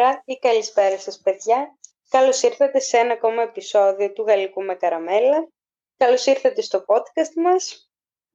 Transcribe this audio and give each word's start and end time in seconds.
Καλημέρα 0.00 0.22
ή 0.24 0.38
καλησπέρα 0.38 0.98
σας 0.98 1.20
παιδιά. 1.20 1.78
Καλώς 2.08 2.42
ήρθατε 2.42 2.80
σε 2.80 2.96
ένα 2.96 3.12
ακόμα 3.12 3.42
επεισόδιο 3.42 4.12
του 4.12 4.24
Γαλλικού 4.26 4.62
με 4.62 4.74
Καραμέλα. 4.74 5.48
Καλώς 5.96 6.26
ήρθατε 6.26 6.62
στο 6.62 6.78
podcast 6.86 7.34
μας. 7.44 7.90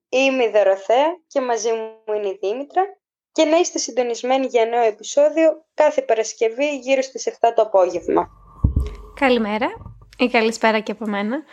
Είμαι 0.09 0.43
η 0.43 0.51
Δωροθέα 0.51 1.05
και 1.27 1.41
μαζί 1.41 1.69
μου 1.71 2.13
είναι 2.15 2.27
η 2.27 2.37
Δήμητρα 2.41 2.83
και 3.31 3.45
να 3.45 3.57
είστε 3.57 3.77
συντονισμένοι 3.77 4.45
για 4.45 4.65
νέο 4.65 4.83
επεισόδιο 4.83 5.65
κάθε 5.73 6.01
Παρασκευή 6.01 6.77
γύρω 6.77 7.01
στις 7.01 7.37
7 7.39 7.51
το 7.55 7.61
απόγευμα. 7.61 8.27
Καλημέρα 9.19 9.67
ή 10.17 10.27
καλησπέρα 10.27 10.79
και 10.79 10.91
από 10.91 11.05
μένα. 11.05 11.43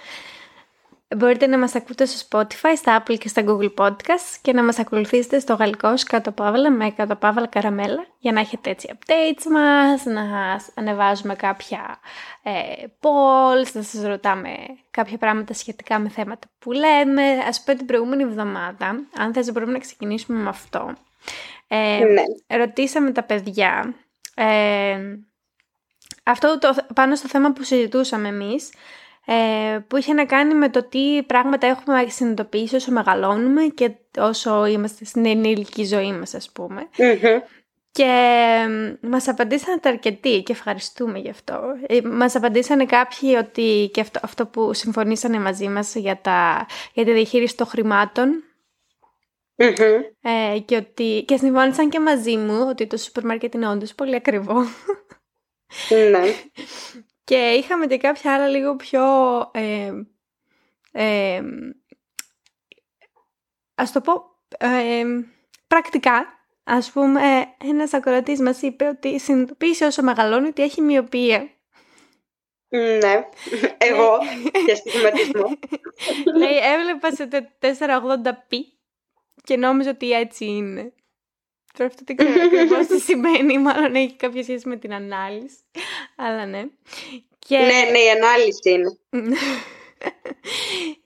Μπορείτε 1.17 1.47
να 1.47 1.59
μας 1.59 1.75
ακούτε 1.75 2.05
στο 2.05 2.27
Spotify, 2.29 2.73
στα 2.77 3.03
Apple 3.03 3.19
και 3.19 3.29
στα 3.29 3.43
Google 3.47 3.75
Podcasts 3.75 4.37
και 4.43 4.53
να 4.53 4.65
μας 4.65 4.79
ακολουθήσετε 4.79 5.39
στο 5.39 5.55
γαλλικό 5.55 5.95
κάτω 6.07 6.31
παύλα 6.33 6.71
με 6.71 6.91
κάτω 6.91 7.17
παύλα 7.17 7.47
καραμέλα 7.47 8.07
για 8.19 8.33
να 8.33 8.41
έχετε 8.41 8.71
έτσι 8.71 8.91
updates 8.93 9.45
μας, 9.51 10.05
να 10.05 10.23
ανεβάζουμε 10.75 11.35
κάποια 11.35 11.99
ε, 12.43 12.51
polls, 13.01 13.73
να 13.73 13.83
σας 13.83 14.03
ρωτάμε 14.03 14.51
κάποια 14.91 15.19
πράγματα 15.19 15.55
σχετικά 15.55 15.99
με 15.99 16.09
θέματα 16.09 16.47
που 16.59 16.73
λέμε. 16.73 17.23
Ας 17.49 17.63
πω 17.63 17.77
την 17.77 17.87
προηγούμενη 17.87 18.23
εβδομάδα, 18.23 19.07
αν 19.17 19.33
θες 19.33 19.53
μπορούμε 19.53 19.73
να 19.73 19.79
ξεκινήσουμε 19.79 20.39
με 20.39 20.49
αυτό. 20.49 20.93
Ε, 21.69 22.05
ναι. 22.05 22.57
Ρωτήσαμε 22.59 23.11
τα 23.13 23.23
παιδιά 23.23 23.95
ε, 24.35 24.99
αυτό 26.23 26.59
το, 26.59 26.75
πάνω 26.95 27.15
στο 27.15 27.29
θέμα 27.29 27.53
που 27.53 27.63
συζητούσαμε 27.63 28.29
εμείς 28.29 28.69
ε, 28.69 28.77
που 29.89 29.97
είχε 29.97 30.13
να 30.13 30.25
κάνει 30.25 30.55
με 30.55 30.69
το 30.69 30.83
τι 30.89 31.23
πράγματα 31.23 31.67
έχουμε 31.67 32.05
συνειδητοποιήσει 32.09 32.77
όσο 32.77 32.93
μεγαλώνουμε 32.93 33.63
και 33.67 33.91
όσο 34.19 34.67
είμαστε 34.67 35.05
στην 35.05 35.27
ενήλικη 35.27 35.85
ζωή 35.85 36.13
μας 36.13 36.35
ας 36.35 36.51
πουμε 36.51 36.89
Και 37.91 38.67
μας 39.01 39.29
απαντήσανε 39.29 39.81
αρκετοί 39.83 40.43
και 40.43 40.53
ευχαριστούμε 40.53 41.19
γι' 41.19 41.31
αυτό. 41.31 41.61
Ε, 41.87 42.01
μας 42.03 42.35
απαντήσανε 42.35 42.85
κάποιοι 42.85 43.37
ότι 43.39 43.91
και 43.93 44.01
αυτό, 44.01 44.21
αυτό 44.23 44.47
που 44.47 44.75
συμφωνήσανε 44.75 45.39
μαζί 45.39 45.69
μας 45.69 45.95
για, 45.95 46.21
τα, 46.21 46.67
για 46.93 47.05
τη 47.05 47.13
διαχείριση 47.13 47.57
των 47.57 47.67
χρηματων 47.67 48.43
ε, 50.21 50.59
και, 50.65 50.77
ότι, 50.77 51.25
και 51.27 51.37
συμφώνησαν 51.37 51.89
και 51.89 52.01
μαζί 52.01 52.37
μου 52.37 52.67
ότι 52.69 52.87
το 52.87 52.97
σούπερ 52.97 53.25
μάρκετ 53.25 53.55
είναι 53.55 53.69
όντως 53.69 53.95
πολύ 53.95 54.15
ακριβό. 54.15 54.63
Ναι. 56.11 56.23
Και 57.25 57.37
είχαμε 57.37 57.87
και 57.87 57.97
κάποια 57.97 58.35
άλλα 58.35 58.49
λίγο 58.49 58.77
πιο... 58.77 59.03
Ε, 59.53 59.93
ε, 60.93 61.43
ας 63.75 63.93
το 63.93 64.01
πω 64.01 64.13
ε, 64.59 65.05
πρακτικά. 65.67 66.27
Ας 66.65 66.91
πούμε, 66.91 67.55
ένας 67.65 67.93
ακροατής 67.93 68.41
μας 68.41 68.63
είπε 68.63 68.85
ότι 68.85 69.21
συνειδητοποίησε 69.21 69.85
όσο 69.85 70.03
μεγαλώνει 70.03 70.47
ότι 70.47 70.63
έχει 70.63 70.81
μοιοπία. 70.81 71.51
Ναι, 72.69 73.29
εγώ 73.89 74.19
για 74.65 74.77
στιγματισμό. 74.77 75.59
Λέει, 76.37 76.57
έβλεπα 76.57 77.11
σε 77.11 77.29
480p 77.61 78.57
και 79.43 79.57
νόμιζα 79.57 79.91
ότι 79.91 80.13
έτσι 80.13 80.45
είναι. 80.45 80.93
Τώρα 81.79 81.91
αυτό 81.91 82.03
δεν 82.05 82.17
ξέρω 82.17 82.43
ακριβώς 82.45 82.87
τι 82.87 83.01
σημαίνει, 83.11 83.59
μάλλον 83.59 83.95
έχει 83.95 84.17
κάποια 84.17 84.43
σχέση 84.43 84.69
με 84.69 84.77
την 84.77 84.95
ανάλυση. 84.95 85.57
Αλλά 86.17 86.47
ναι. 86.47 86.65
Και... 87.39 87.59
Ναι, 87.59 87.91
ναι, 87.91 87.99
η 87.99 88.11
ανάλυση 88.17 88.71
είναι. 88.71 88.99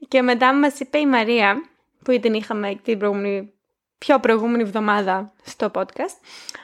και 0.09 0.23
μετά 0.23 0.55
μας 0.55 0.81
είπε 0.81 0.99
η 0.99 1.07
Μαρία, 1.07 1.69
που 2.05 2.21
την 2.21 2.35
είχαμε 2.35 2.81
την 2.83 2.99
προηγούμενη, 2.99 3.53
πιο 3.99 4.21
προηγούμενη 4.21 4.63
εβδομάδα 4.63 5.33
στο 5.45 5.71
podcast, 5.75 6.17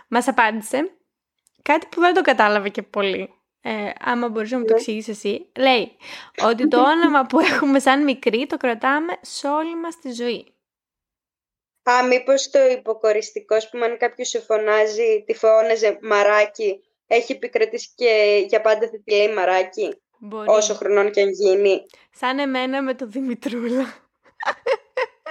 μας 0.08 0.28
απάντησε 0.28 0.90
κάτι 1.62 1.86
που 1.90 2.00
δεν 2.00 2.14
το 2.14 2.20
κατάλαβε 2.20 2.68
και 2.68 2.82
πολύ. 2.82 3.34
Ε, 3.64 3.90
άμα 4.00 4.28
μπορείς 4.28 4.50
να 4.50 4.58
μου 4.58 4.64
το 4.64 4.72
ναι. 4.72 4.78
εξηγήσεις 4.78 5.16
εσύ. 5.16 5.46
Λέει 5.56 5.96
ότι 6.44 6.68
το 6.68 6.82
όνομα 6.82 7.22
που 7.22 7.40
έχουμε 7.40 7.78
σαν 7.78 8.02
μικρή 8.02 8.46
το 8.46 8.56
κρατάμε 8.56 9.12
σε 9.20 9.48
όλη 9.48 9.76
μας 9.76 9.98
τη 9.98 10.12
ζωή. 10.12 10.51
Α, 11.82 12.06
μήπως 12.06 12.50
το 12.50 12.58
υποκοριστικό, 12.70 13.56
που 13.70 13.78
αν 13.84 13.96
κάποιος 13.98 14.28
σε 14.28 14.40
φωνάζει, 14.40 15.22
τη 15.26 15.34
φώναζε 15.34 15.98
μαράκι, 16.02 16.80
έχει 17.06 17.32
επικρατήσει 17.32 17.88
και 17.94 18.44
για 18.48 18.60
πάντα 18.60 18.88
θα 18.88 19.00
τη 19.04 19.14
λέει 19.14 19.34
μαράκι. 19.34 19.96
Μπορεί. 20.18 20.48
Όσο 20.48 20.74
χρονών 20.74 21.10
και 21.10 21.20
αν 21.20 21.28
γίνει. 21.28 21.82
Σαν 22.10 22.38
εμένα 22.38 22.82
με 22.82 22.94
το 22.94 23.06
Δημητρούλα. 23.06 23.94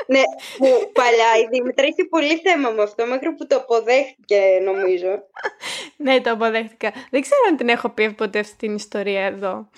ναι, 0.07 0.22
που 0.57 0.91
παλιά 0.94 1.38
η 1.44 1.47
Δημητρά 1.51 1.85
είχε 1.85 2.06
πολύ 2.06 2.38
θέμα 2.38 2.69
με 2.69 2.81
αυτό, 2.81 3.06
μέχρι 3.06 3.33
που 3.33 3.47
το 3.47 3.56
αποδέχτηκε 3.56 4.59
νομίζω. 4.63 5.23
ναι, 5.97 6.22
το 6.22 6.31
αποδέχτηκα. 6.31 6.94
Δεν 7.09 7.22
ξέρω 7.22 7.41
αν 7.50 7.57
την 7.57 7.69
έχω 7.69 7.89
πει 7.89 8.13
ποτέ 8.13 8.39
αυτή 8.39 8.56
την 8.56 8.75
ιστορία 8.75 9.25
εδώ. 9.25 9.69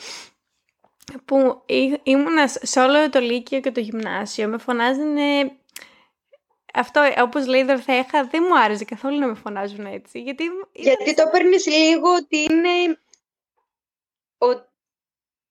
Που 1.26 1.64
ήμουνα 2.04 2.48
σε 2.48 2.80
όλο 2.80 3.10
το 3.10 3.20
Λύκειο 3.20 3.60
και 3.60 3.72
το 3.72 3.80
Γυμνάσιο, 3.80 4.48
με 4.48 4.58
φωνάζανε 4.58 5.52
αυτό, 6.74 7.14
όπως 7.18 7.48
λέει 7.48 7.62
η 7.62 7.64
Δορθέχα, 7.64 8.28
δεν 8.28 8.44
μου 8.48 8.60
άρεσε 8.60 8.86
καθόλου 8.86 9.20
να 9.20 9.28
με 9.28 9.34
φωνάζουν 9.34 9.86
έτσι. 9.86 10.20
Γιατί, 10.20 10.44
γιατί 10.72 11.14
το 11.14 11.30
παίρνει 11.32 11.58
λίγο 11.66 12.14
ότι 12.14 12.38
είναι. 12.38 13.00
Ο... 14.38 14.72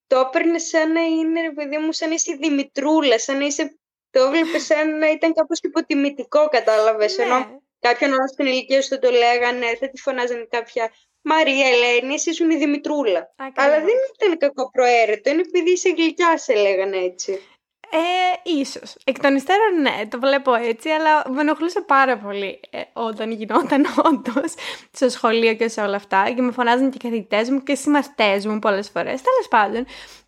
Το 0.07 0.19
έπαιρνες 0.19 0.69
σαν 0.69 0.93
να 0.93 1.01
είναι, 1.01 1.53
παιδί 1.53 1.79
μου, 1.79 1.93
σαν 1.93 2.09
να 2.09 2.15
είσαι 2.15 2.35
Δημητρούλα, 2.35 3.19
σαν 3.19 3.39
να 3.39 3.45
είσαι. 3.45 3.79
Το 4.11 4.21
έβλεπες 4.23 4.65
σαν 4.65 4.99
να 4.99 5.11
ήταν 5.11 5.35
κάπως 5.35 5.59
υποτιμητικό, 5.63 6.49
κατάλαβες. 6.49 7.17
Ναι. 7.17 7.25
Ενώ 7.25 7.63
κάποιον 7.79 8.11
άλλο 8.11 8.29
στην 8.29 8.47
ηλικία 8.47 8.83
σου 8.83 8.99
το 8.99 9.11
λέγανε, 9.11 9.77
θα 9.81 9.89
τη 9.89 10.01
φωνάζανε 10.01 10.47
κάποια 10.51 10.93
Μαρία 11.23 11.67
Ελένη, 11.67 12.15
εσύ 12.15 12.31
ήσουν 12.31 12.51
η 12.51 12.57
Δημητρούλα. 12.57 13.35
Αλλά 13.55 13.81
δεν 13.81 13.95
ήταν 14.15 14.39
κακό 14.39 14.71
προαίρετο, 14.71 15.31
είναι 15.31 15.41
επειδή 15.41 15.71
είσαι 15.71 15.89
γλυκιά, 15.89 16.39
σε 16.39 16.55
λέγανε 16.55 16.97
έτσι. 16.97 17.41
Ε, 17.95 18.51
ίσως. 18.59 18.97
Εκ 19.05 19.21
των 19.21 19.35
υστέρων 19.35 19.81
ναι, 19.81 20.07
το 20.09 20.19
βλέπω 20.19 20.55
έτσι, 20.55 20.89
αλλά 20.89 21.31
με 21.31 21.41
ενοχλούσε 21.41 21.81
πάρα 21.81 22.19
πολύ 22.19 22.61
ε, 22.71 22.81
όταν 22.93 23.31
γινόταν 23.31 23.87
όντως 24.09 24.55
στο 24.93 25.09
σχολείο 25.09 25.55
και 25.55 25.69
σε 25.69 25.81
όλα 25.81 25.97
αυτά 25.97 26.31
και 26.31 26.43
με 26.43 26.53
φωνάζουν 26.53 26.91
και 26.91 26.97
οι 27.01 27.09
καθηγητές 27.09 27.51
μου 27.51 27.63
και 27.63 27.73
οι 27.73 27.77
συμμαθητές 27.77 28.47
μου 28.47 28.59
πολλές 28.59 28.91
φορές, 28.91 29.23
τέλος 29.23 29.49
πάντων. 29.51 29.85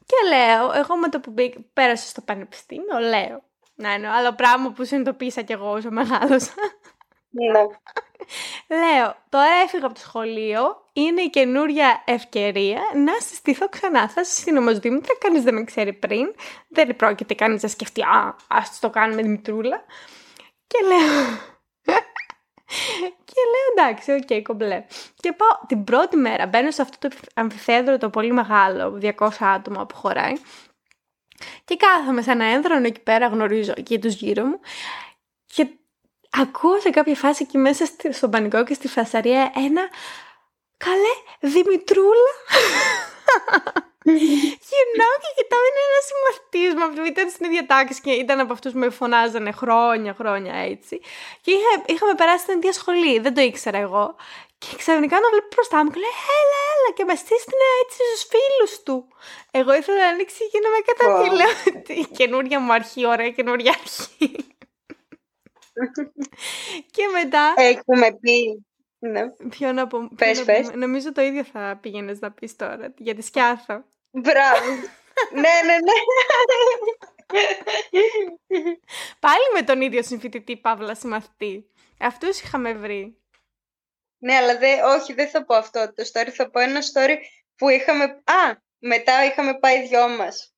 Και 0.07 0.29
λέω, 0.29 0.73
εγώ 0.73 0.97
με 0.97 1.09
το 1.09 1.21
που 1.21 1.35
πέρασα 1.73 2.07
στο 2.07 2.21
πανεπιστήμιο, 2.21 2.99
λέω, 2.99 3.43
να 3.75 3.95
είναι 3.95 4.09
άλλο 4.09 4.33
πράγμα 4.33 4.71
που 4.71 4.85
συνειδητοποίησα 4.85 5.43
κι 5.43 5.53
εγώ 5.53 5.71
όσο 5.71 5.91
μεγάλωσα. 5.91 6.53
Ναι. 7.35 7.67
Λέω, 8.69 9.17
τώρα 9.29 9.53
έφυγα 9.65 9.87
από 9.87 9.95
το 9.95 10.01
σχολείο, 10.01 10.89
είναι 10.93 11.23
η 11.23 11.31
καινούρια 11.31 12.03
ευκαιρία 12.05 12.81
να 12.95 13.13
συστηθώ 13.21 13.69
ξανά. 13.69 14.09
Θα 14.09 14.25
συστήνω 14.25 14.61
όμως 14.61 14.79
Δήμητρα, 14.79 15.15
κανείς 15.19 15.43
δεν 15.43 15.55
με 15.55 15.65
ξέρει 15.65 15.93
πριν, 15.93 16.35
δεν 16.69 16.97
πρόκειται 16.97 17.35
κανείς 17.35 17.63
να 17.63 17.69
σκεφτεί, 17.69 18.03
α, 18.03 18.37
ας 18.49 18.79
το 18.81 18.91
κάνουμε 18.91 19.23
Δημητρούλα. 19.23 19.85
Και 20.67 20.79
λέω... 20.87 21.25
και 23.25 23.41
λέω 23.51 23.85
εντάξει, 23.85 24.13
OK, 24.13 24.23
okay, 24.29 24.43
κομπλέ. 24.43 24.85
Και 25.15 25.33
πάω 25.33 25.67
την 25.67 25.85
πρώτη 25.85 26.17
μέρα, 26.17 26.47
μπαίνω 26.47 26.71
σε 26.71 26.83
αυτό 26.83 27.09
το 27.09 27.17
αμφιθέατρο 27.35 27.99
το 27.99 28.11
πολύ 28.11 28.33
μεγάλο, 28.33 28.99
200 29.03 29.29
άτομα 29.41 29.87
που 29.87 29.95
χωράει. 29.95 30.35
Και 31.65 31.77
κάθομαι 31.77 32.23
σε 32.23 32.31
ένα 32.31 32.45
έδρανο 32.45 32.87
εκεί 32.87 33.01
πέρα, 33.01 33.27
γνωρίζω 33.27 33.73
εκεί 33.77 33.99
τους 33.99 34.15
γύρω 34.15 34.45
μου. 34.45 34.61
Και 35.47 35.69
ακούω 36.41 36.81
σε 36.81 36.91
κάποια 36.91 37.15
φάση 37.15 37.43
εκεί 37.43 37.59
μέσα 37.59 37.85
στον 38.11 38.31
πανικό 38.31 38.65
και 38.65 38.75
στη 38.75 38.89
φασαρία 38.89 39.53
ένα 39.57 39.83
«Καλέ, 40.77 41.15
Δημητρούλα!» 41.55 42.33
Γυρνάω 44.67 45.17
και 45.23 45.31
κοιτάω, 45.37 45.65
είναι 45.69 45.83
ένας 45.91 46.05
συμμαθητής 46.11 46.75
μου. 46.75 46.85
Αυτός 46.85 47.05
ήταν 47.13 47.31
στην 47.31 47.45
ίδια 47.47 47.67
τάξη 47.67 48.01
και 48.01 48.11
ήταν 48.11 48.41
από 48.41 48.53
αυτούς 48.53 48.73
που 48.73 48.79
με 48.79 48.91
φωνάζανε 48.91 49.53
χρόνια, 49.53 50.15
χρόνια 50.21 50.55
έτσι. 50.55 51.01
Και 51.41 51.51
είχα, 51.51 51.73
είχαμε 51.87 52.15
περάσει 52.15 52.45
την 52.47 52.57
ίδια 52.57 52.73
σχολή, 52.73 53.19
δεν 53.19 53.35
το 53.35 53.41
ήξερα 53.41 53.79
εγώ. 53.79 54.17
Και 54.59 54.77
ξαφνικά 54.77 55.21
να 55.21 55.29
βλέπω 55.29 55.49
μπροστά 55.55 55.85
μου 55.85 55.91
και 55.91 55.99
λέει: 56.05 56.17
Έλα, 56.41 56.61
έλα, 56.73 56.91
και 56.97 57.05
με 57.05 57.15
στήσανε 57.15 57.67
έτσι 57.83 57.99
στους 58.09 58.23
φίλους 58.33 58.83
του. 58.83 58.97
Εγώ 59.51 59.75
ήθελα 59.75 59.99
να 59.99 60.09
ανοίξει 60.09 60.43
και 60.53 60.61
να 60.65 60.69
με 60.75 60.79
καταφέρει. 60.89 61.35
Λέω: 61.41 61.83
Τι 61.87 62.15
καινούρια 62.17 62.61
μου 62.61 62.73
αρχή, 62.73 63.07
ωραία 63.07 63.31
καινούρια 63.31 63.75
αρχή 63.81 64.54
και 66.91 67.03
μετά... 67.13 67.55
Έχουμε 67.57 68.19
πει... 68.21 68.65
Ναι. 68.99 69.23
Ποιο 69.49 69.73
να 69.73 69.87
πω... 69.87 70.09
Πες, 70.17 70.45
πες. 70.45 70.71
Νομίζω 70.75 71.13
το 71.13 71.23
ίδιο 71.23 71.45
θα 71.45 71.79
πήγαινες 71.83 72.21
να 72.21 72.33
πεις 72.33 72.57
τώρα, 72.57 72.95
για 72.97 73.15
τη 73.15 73.23
σκιάθο. 73.23 73.85
Μπράβο. 74.11 74.71
ναι, 75.33 75.41
ναι, 75.41 75.77
ναι. 75.77 75.93
Πάλι 79.21 79.45
με 79.55 79.63
τον 79.63 79.81
ίδιο 79.81 80.03
συμφοιτητή 80.03 80.57
Παύλα 80.57 80.95
συμμαθητή. 80.95 81.71
Αυτούς 81.99 82.41
είχαμε 82.41 82.73
βρει. 82.73 83.19
Ναι, 84.19 84.35
αλλά 84.35 84.59
δε, 84.59 84.83
όχι, 84.83 85.13
δεν 85.13 85.29
θα 85.29 85.45
πω 85.45 85.55
αυτό 85.55 85.93
το 85.95 86.05
story. 86.13 86.29
Θα 86.29 86.51
πω 86.51 86.61
ένα 86.61 86.81
story 86.81 87.17
που 87.57 87.69
είχαμε... 87.69 88.05
Α, 88.05 88.57
μετά 88.79 89.25
είχαμε 89.25 89.59
πάει 89.59 89.87
δυο 89.87 90.09
μας. 90.09 90.54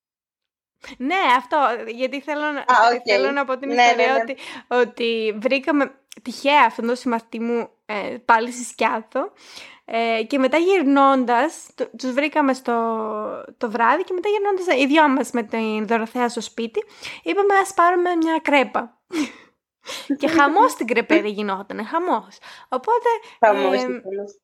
Ναι, 0.99 1.19
αυτό, 1.37 1.56
γιατί 1.87 2.20
θέλω, 2.20 2.43
θέλω 3.05 3.31
να 3.31 3.44
πω 3.44 3.58
την 3.58 3.69
ναι, 3.69 3.82
ιστορία 3.82 4.06
ναι, 4.06 4.12
ναι. 4.12 4.20
Ότι, 4.20 4.37
ότι 4.69 5.38
βρήκαμε 5.40 5.94
τυχαία 6.23 6.64
αυτόν 6.67 6.87
τον 6.87 6.96
συμμαθητή 6.96 7.40
μου 7.40 7.69
ε, 7.87 8.17
πάλι 8.25 8.52
στη 8.52 8.64
Σκιάθο 8.64 9.32
Ε, 9.88 10.23
και 10.23 10.38
μετά 10.38 10.56
γυρνώντας, 10.56 11.69
το, 11.75 11.90
τους 11.99 12.12
βρήκαμε 12.12 12.55
στο 12.55 12.73
το 13.58 13.70
βράδυ 13.70 14.02
και 14.02 14.12
μετά 14.12 14.28
γυρνώντας 14.28 14.82
οι 14.82 14.87
δυο 14.87 15.08
μας 15.08 15.31
με 15.31 15.43
την 15.43 15.87
Δωροθέα 15.87 16.28
στο 16.28 16.40
σπίτι, 16.40 16.84
είπαμε 17.23 17.55
ας 17.55 17.75
πάρουμε 17.75 18.14
μια 18.14 18.38
κρέπα. 18.43 18.99
και 20.19 20.28
χαμός 20.28 20.70
στην 20.70 20.87
κρεπέρι 20.87 21.31
γινόταν, 21.31 21.87
χαμός. 21.87 22.38
Οπότε 22.69 23.08
Χαμός, 23.46 23.75
ε, 23.75 23.78
χαμός. 23.78 24.40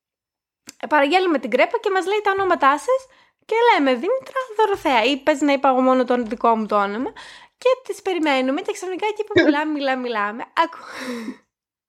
παραγγέλνουμε 0.88 1.38
την 1.38 1.50
κρέπα 1.50 1.79
και 1.79 1.90
μας 1.90 2.06
λέει 2.06 2.20
τα 2.23 2.31
ονόματά 2.31 2.79
σας 2.79 3.06
και 3.46 3.54
λέμε 3.72 3.90
Δήμητρα 3.90 4.40
Δωροθέα 4.56 5.04
ή 5.04 5.16
πες 5.16 5.40
να 5.40 5.52
είπα 5.52 5.68
εγώ 5.68 5.80
μόνο 5.80 6.04
το 6.04 6.22
δικό 6.22 6.56
μου 6.56 6.66
το 6.66 6.76
όνομα 6.76 7.12
και 7.58 7.68
τις 7.84 8.02
περιμένουμε 8.02 8.60
και 8.60 8.72
ξαφνικά 8.72 9.06
εκεί 9.06 9.24
που 9.24 9.32
μιλάμε, 9.44 9.72
μιλάμε, 9.72 10.02
μιλάμε 10.02 10.44
ακού... 10.62 10.78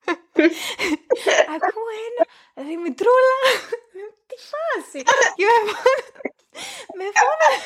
ακούω 1.55 1.89
ένα 2.07 2.23
Δημητρούλα 2.67 3.37
τι 4.27 4.35
φάση 4.51 5.03
και 5.35 5.45
με, 5.45 5.71
φώνα- 5.71 6.21
με, 6.97 7.03
φώνα- 7.19 7.61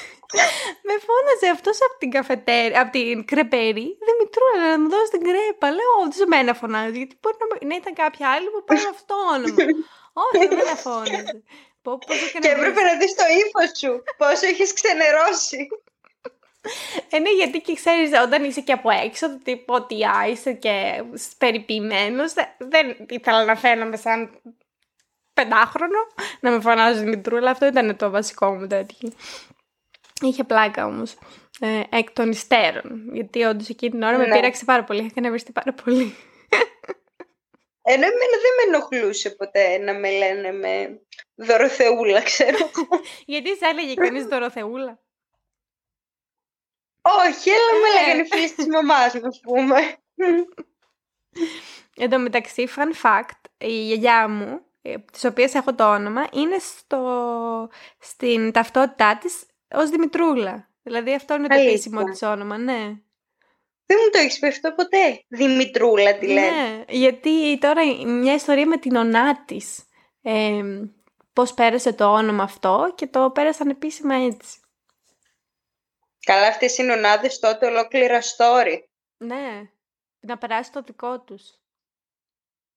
με 0.88 0.94
φώναζε 1.06 1.48
αυτός 1.56 1.78
από 1.82 1.98
την 1.98 2.12
καφετέρια, 2.12 2.82
από 2.82 2.92
την 2.92 3.26
κρεπέρι 3.26 3.98
Δημητρούλα 4.08 4.70
να 4.72 4.80
μου 4.80 4.90
δώσεις 4.90 5.10
την 5.10 5.24
κρέπα 5.24 5.72
λέω 5.72 5.92
όντως 6.04 6.20
εμένα 6.20 6.54
φωνάζει 6.54 6.98
γιατί 6.98 7.18
μπορεί 7.22 7.38
να, 7.40 7.46
μην- 7.52 7.68
να 7.70 7.76
ήταν 7.76 7.94
κάποια 7.94 8.30
άλλη 8.32 8.50
που 8.50 8.64
πάει 8.64 8.86
αυτό 8.96 9.16
όνομα 9.36 9.56
όχι 10.26 10.44
εμένα 10.46 10.76
φώναζε 10.76 11.44
Πω, 11.82 11.98
πώς 11.98 12.28
έκανε 12.30 12.48
Και 12.48 12.54
να 12.54 12.60
έπρεπε 12.60 12.82
να 12.82 12.98
δεις 12.98 13.14
το 13.16 13.24
ύφος 13.46 13.78
σου, 13.78 14.04
πόσο 14.18 14.46
έχεις 14.48 14.74
ξενερώσει. 14.74 15.68
Ε, 17.10 17.20
ναι, 17.20 17.30
γιατί 17.30 17.60
και 17.62 17.74
ξέρεις 17.76 18.12
όταν 18.24 18.44
είσαι 18.44 18.62
και 18.62 18.72
από 18.72 18.90
έξω, 18.90 19.30
το 19.30 19.40
τύπο 19.44 19.74
ότι 19.74 20.04
α, 20.06 20.28
είσαι 20.30 20.54
και 20.54 21.04
περιποιημένος, 21.38 22.34
δε- 22.34 22.44
δεν 22.58 22.96
ήθελα 23.10 23.46
να 23.46 23.56
φαίνομαι 23.56 23.98
σαν 23.98 24.42
πεντάχρονο, 25.34 25.98
να 26.40 26.52
με 26.52 26.60
φωνάζει 26.62 27.00
Δημητρούλα, 27.00 27.52
αυτό 27.52 27.66
ήταν 27.66 27.96
το 27.98 28.10
βασικό 28.10 28.54
μου 28.54 28.68
τέτοιο. 28.68 29.10
Είχε 30.22 30.44
πλάκα 30.44 30.86
όμως, 30.86 31.16
ε, 31.60 31.82
εκ 31.90 32.12
των 32.12 32.30
υστέρων, 32.30 33.10
γιατί 33.14 33.44
όντως 33.44 33.70
εκείνη 33.70 33.92
την 33.92 34.02
ώρα 34.04 34.18
με 34.18 34.26
Ναι. 34.26 34.36
πείραξε 34.36 34.66
πάρα 34.66 34.84
πολύ, 34.84 35.00
είχα 35.06 35.22
νευριστεί 35.22 35.52
πάρα 35.52 35.74
πολύ. 35.84 36.16
Ενώ 37.90 38.06
εμένα 38.06 38.38
δεν 38.42 38.54
με 38.58 38.76
ενοχλούσε 38.76 39.30
ποτέ 39.30 39.78
να 39.78 39.94
με 39.94 40.12
λένε 40.12 40.52
με 40.52 41.02
Δωροθεούλα, 41.36 42.22
ξέρω. 42.22 42.58
γιατί 43.26 43.56
σε 43.58 43.66
έλεγε 43.66 43.94
κανείς 43.94 44.26
Δωροθεούλα; 44.26 45.00
Όχι, 47.02 47.50
αλλά 47.52 47.80
με 47.82 48.00
Ε. 48.00 48.02
λέγανε 48.04 48.22
οι 48.22 48.26
φίλες 48.26 48.54
της 48.54 48.68
μαμάς 48.68 49.14
μου, 49.14 49.28
ας 49.28 49.40
πούμε. 49.40 49.96
Εν 52.00 52.10
τω 52.10 52.20
μεταξύ, 52.20 52.68
fun 52.76 53.06
fact, 53.06 53.40
η 53.58 53.72
γιαγιά 53.86 54.28
μου, 54.28 54.62
ε, 54.82 54.98
της 55.12 55.26
οποίας 55.26 55.54
έχω 55.54 55.76
το 55.76 55.94
όνομα, 55.94 56.28
είναι 56.34 56.58
στο, 56.60 57.70
στην 58.00 58.52
ταυτότητά 58.52 59.18
της 59.18 59.46
ως 59.72 59.90
Δημητρούλα. 59.90 60.70
Δηλαδή 60.84 61.14
αυτό 61.14 61.34
είναι 61.36 61.48
το 61.48 61.54
Αλήθεια. 61.54 61.72
επίσημο 61.72 62.04
της 62.04 62.22
όνομα, 62.22 62.58
ναι. 62.58 62.96
Δεν 63.90 63.98
μου 64.04 64.10
το 64.12 64.18
έχεις 64.18 64.40
πει 64.40 64.48
αυτό 64.48 64.74
ποτέ. 64.74 65.24
Δημητρούλα 65.28 66.18
τη 66.18 66.28
λένε. 66.28 66.50
Ναι, 66.50 66.84
γιατί 66.88 67.58
τώρα 67.58 68.06
μια 68.06 68.34
ιστορία 68.34 68.66
με 68.66 68.78
την 68.78 68.96
ονά 68.96 69.46
της, 69.46 69.86
ε, 70.22 70.62
πώς 71.34 71.54
πέρασε 71.54 71.94
το 71.94 72.14
όνομα 72.14 72.44
αυτό 72.44 72.94
και 72.96 73.08
το 73.08 73.32
πέρασαν 73.32 73.70
επίσημα 73.70 74.16
έτσι. 74.16 74.60
Καλά, 76.20 76.48
αυτές 76.48 76.78
οι 76.78 76.84
νονάδες 76.84 77.40
τότε 77.40 77.66
ολόκληρα 77.66 78.20
story. 78.22 78.84
Ναι, 79.18 79.70
να 80.20 80.38
περάσει 80.38 80.72
το 80.72 80.82
δικό 80.82 81.22
τους. 81.22 81.60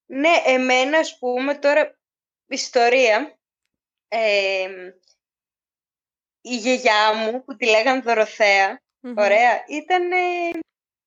Ναι, 0.06 0.32
εμένα, 0.44 0.98
ας 0.98 1.18
πούμε, 1.18 1.58
τώρα 1.58 1.98
ιστορία. 2.46 3.38
Ε, 4.08 4.68
η 6.40 6.56
γιαγιά 6.56 7.14
μου, 7.14 7.44
που 7.44 7.56
τη 7.56 7.66
λέγαν 7.66 8.02
Δωροθέα, 8.02 8.82
Μμμ. 9.00 9.14
Ωραία. 9.16 9.64
Ήταν 9.66 10.10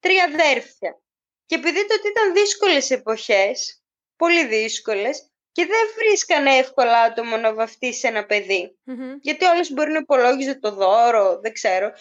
τρία 0.03 0.23
αδέρφια. 0.23 1.01
Και 1.45 1.55
επειδή 1.55 1.87
τότε 1.87 2.07
ήταν 2.07 2.33
δύσκολες 2.33 2.91
εποχές, 2.91 3.83
πολύ 4.15 4.45
δύσκολες, 4.45 5.27
και 5.51 5.65
δεν 5.65 5.87
βρίσκανε 5.95 6.55
εύκολα 6.55 7.01
άτομο 7.01 7.37
να 7.37 7.53
βαφτίσει 7.53 8.07
ένα 8.07 8.25
παιδί. 8.25 8.77
Μμμ. 8.83 9.15
Γιατί 9.21 9.45
όλες 9.45 9.71
μπορεί 9.71 9.91
να 9.91 9.97
υπολόγιζε 9.97 10.55
το 10.55 10.71
δώρο, 10.71 11.39
δεν 11.39 11.53
ξέρω. 11.53 11.91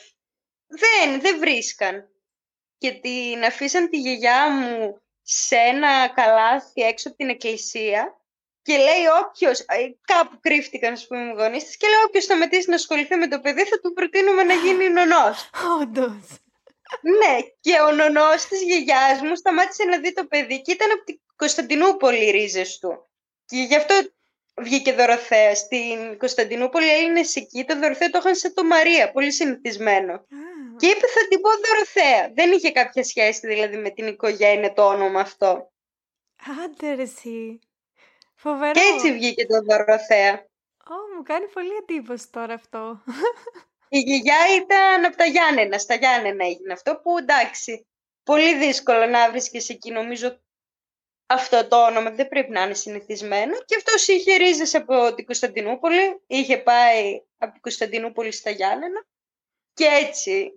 Δεν, 0.67 1.21
δεν 1.21 1.39
βρίσκαν. 1.39 2.09
Και 2.79 2.93
την 2.93 3.45
αφήσαν 3.45 3.89
τη 3.89 3.99
γιαγιά 3.99 4.51
μου 4.51 5.03
σε 5.23 5.57
ένα 5.57 6.09
καλάθι 6.09 6.83
έξω 6.83 7.09
από 7.09 7.17
την 7.17 7.29
εκκλησία 7.29 8.23
και 8.63 8.77
λέει 8.77 9.05
όποιος, 9.23 9.61
ε, 9.61 9.97
κάπου 10.05 10.39
κρύφτηκαν 10.41 10.93
ας 10.93 11.07
πούμε 11.07 11.23
οι 11.23 11.35
γονείς 11.37 11.65
της 11.65 11.77
και 11.77 11.87
λέει 11.87 12.03
όποιος 12.07 12.25
σταματήσει 12.25 12.69
να 12.69 12.75
ασχοληθεί 12.75 13.17
με 13.17 13.29
το 13.29 13.41
παιδί 13.41 13.65
θα 13.65 13.81
του 13.81 13.93
προτείνουμε 13.93 14.43
να 14.43 14.55
γίνει 14.55 14.89
νονός. 14.89 15.51
Όντως. 15.81 16.42
Ναι, 17.01 17.39
και 17.61 17.81
ο 17.81 17.93
νονός 17.93 18.47
της 18.47 18.63
γιαγιάς 18.63 19.21
μου 19.21 19.37
σταμάτησε 19.37 19.85
να 19.85 19.99
δει 19.99 20.13
το 20.13 20.27
παιδί 20.27 20.63
και 20.63 20.73
ήταν 20.73 20.91
από 20.91 21.05
την 21.05 21.21
Κωνσταντινούπολη 21.37 22.27
οι 22.27 22.31
ρίζες 22.31 22.79
του. 22.79 23.11
Και 23.45 23.57
γι' 23.57 23.77
αυτό 23.77 23.95
βγήκε 24.61 24.93
Δωροθέας. 24.93 25.59
Στην 25.59 26.19
Κωνσταντινούπολη 26.19 26.87
οι 26.87 26.91
Έλληνες 26.91 27.37
εκεί 27.37 27.65
το 27.65 27.79
Δωροθέα 27.79 28.11
το 28.11 28.19
είχαν 28.19 28.35
σε 28.35 28.53
το 28.53 28.65
Μαρία, 28.65 29.13
πολύ 29.13 29.33
συνηθισμένο. 29.33 30.13
Α, 30.13 30.27
Και 30.77 30.87
είπε 30.87 31.07
θα 31.07 31.29
την 31.29 31.41
πω 31.41 31.49
Δωροθέα. 31.51 32.33
Δεν 32.35 32.53
είχε 32.53 32.73
κάποια 32.73 33.05
σχέση 33.05 33.47
δηλαδή 33.47 33.77
με 33.77 33.91
την 33.91 34.07
οικογένεια 34.07 34.73
το 34.73 34.87
όνομα 34.87 35.21
αυτό. 35.21 35.73
Άντε 36.65 36.95
ρε 36.95 37.03
εσύ. 37.03 37.59
Φοβερό. 38.35 38.73
Και 38.73 38.81
έτσι 38.95 39.13
βγήκε 39.13 39.47
το 39.47 39.63
Δωροθέα. 39.63 40.33
Ω, 40.91 41.17
μου 41.17 41.23
κάνει 41.23 41.49
πολύ 41.49 41.73
εντύπωση 41.81 42.31
τώρα 42.31 42.55
αυτό. 42.55 43.03
Η 43.95 43.99
γιαγιά 43.99 44.55
ήταν 44.57 45.05
από 45.05 45.17
τα 45.17 45.25
Γιάννενα. 45.25 45.79
Στα 45.79 45.95
Γιάννενα 45.95 46.45
έγινε 46.45 46.73
αυτό 46.73 47.01
που 47.03 47.19
εντάξει, 47.19 47.87
πολύ 48.23 48.57
δύσκολο 48.57 49.07
να 49.07 49.31
βρίσκεις 49.31 49.69
εκεί 49.69 49.91
νομίζω 49.91 50.41
αυτό 51.27 51.67
το 51.69 51.87
όνομα 51.87 52.11
δεν 52.11 52.29
πρέπει 52.29 52.51
να 52.51 52.63
είναι 52.63 52.75
συνηθισμένο 52.75 53.57
και 53.65 53.77
αυτός 53.77 54.09
είχε 54.09 54.37
ρίζες 54.37 54.75
από 54.75 55.15
την 55.15 55.25
Κωνσταντινούπολη, 55.25 56.21
είχε 56.27 56.59
πάει 56.59 57.23
από 57.39 57.53
την 57.53 57.61
Κωνσταντινούπολη 57.61 58.33
στα 58.33 58.51
Γιάννενα 58.51 59.07
και 59.75 59.85
έτσι. 59.85 60.53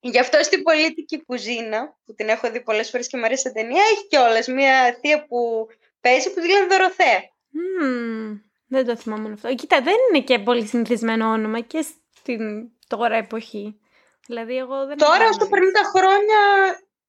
Γι' 0.00 0.18
αυτό 0.18 0.42
στην 0.42 0.62
πολίτικη 0.62 1.24
κουζίνα, 1.24 1.98
που 2.04 2.14
την 2.14 2.28
έχω 2.28 2.50
δει 2.50 2.62
πολλές 2.62 2.90
φορές 2.90 3.08
και 3.08 3.16
μου 3.16 3.24
αρέσει 3.24 3.42
σαν 3.42 3.52
ταινία, 3.52 3.82
έχει 3.92 4.06
κιόλας 4.06 4.46
μια 4.46 4.98
θεία 5.00 5.26
που 5.26 5.66
παίζει 6.00 6.32
που 6.32 6.40
τη 6.40 6.50
λένε 6.50 6.66
Δωροθέα. 6.66 7.20
Μμμ, 7.50 8.38
δεν 8.66 8.86
το 8.86 8.96
θυμάμαι 8.96 9.32
αυτό. 9.32 9.54
Κοίτα, 9.54 9.80
δεν 9.80 9.94
είναι 10.08 10.24
και 10.24 10.38
πολύ 10.38 10.66
συνηθισμένο 10.66 11.26
όνομα 11.26 11.60
και 11.60 11.84
στην 12.24 12.70
τώρα 12.86 13.16
εποχή. 13.16 13.80
Δηλαδή, 14.26 14.56
εγώ 14.56 14.86
δεν 14.86 14.96
Τώρα 14.96 15.22
έχω 15.24 15.32
στο 15.32 15.44
50 15.44 15.48
γνωρίσει. 15.48 15.84
χρόνια 15.84 16.38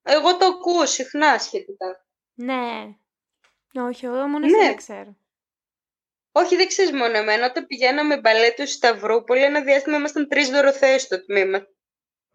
εγώ 0.03 0.37
το 0.37 0.45
ακούω 0.45 0.85
συχνά 0.85 1.37
σχετικά. 1.37 2.05
Ναι. 2.33 2.95
Όχι, 3.73 4.05
εγώ 4.05 4.27
μόνο 4.27 4.39
Ναι. 4.39 4.45
εσύ 4.45 4.65
δεν 4.65 4.75
ξέρω. 4.75 5.15
Όχι, 6.31 6.55
δεν 6.55 6.67
ξέρεις 6.67 6.91
μόνο 6.91 7.17
εμένα. 7.17 7.45
Όταν 7.45 7.65
πηγαίναμε 7.65 8.19
μπαλέτο 8.19 8.65
στη 8.65 8.75
Σταυρούπολη, 8.75 9.41
ένα 9.41 9.61
διάστημα 9.61 9.97
ήμασταν 9.97 10.27
τρεις 10.27 10.49
Δωροθέες 10.49 11.01
στο 11.01 11.25
τμήμα. 11.25 11.59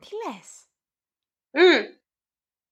Τι 0.00 0.08
λες; 0.26 0.68
Μμ. 1.50 1.98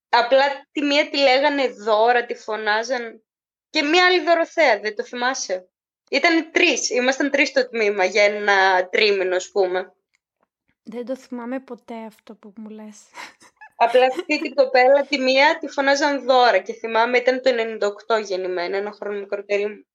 Απλά 0.09 0.69
τη 0.73 0.83
μία 0.83 1.11
τη 1.11 1.17
λέγανε 1.17 1.69
Δώρα, 1.69 2.27
τη 2.27 2.35
φωνάζαν. 2.35 3.23
Και 3.71 3.83
μία 3.83 4.07
άλλη 4.07 4.21
Δωροθέα, 4.21 4.81
δεν 4.81 4.97
το 4.97 5.05
θυμάσαι. 5.05 5.69
Ήταν 6.11 6.51
τρεις. 6.51 6.91
Ήμασταν 6.91 7.31
τρεις 7.31 7.49
στο 7.49 7.69
τμήμα 7.69 8.05
για 8.05 8.23
ένα 8.25 8.89
τρίμηνο, 8.89 9.37
ας 9.37 9.51
πούμε. 9.51 9.93
Δεν 10.91 11.07
το 11.07 11.17
θυμάμαι 11.17 11.61
ποτέ 11.61 11.95
αυτό 12.07 12.35
που 12.35 12.53
μου 12.57 12.69
λες. 12.69 12.97
Απλά 13.85 14.07
αυτή 14.07 14.41
την 14.41 14.55
κοπέλα, 14.55 15.07
τη 15.09 15.19
μία, 15.21 15.59
τη 15.61 15.69
φωνάζαν 15.69 16.25
Δώρα. 16.25 16.59
Και 16.59 16.73
θυμάμαι 16.73 17.19
ήταν 17.19 17.43
το 17.43 17.51
98 18.17 18.23
γεννημένη, 18.25 18.77
ένα 18.77 18.93
χρόνο 18.93 19.19
μικρότερη 19.19 19.67
μου. 19.67 19.87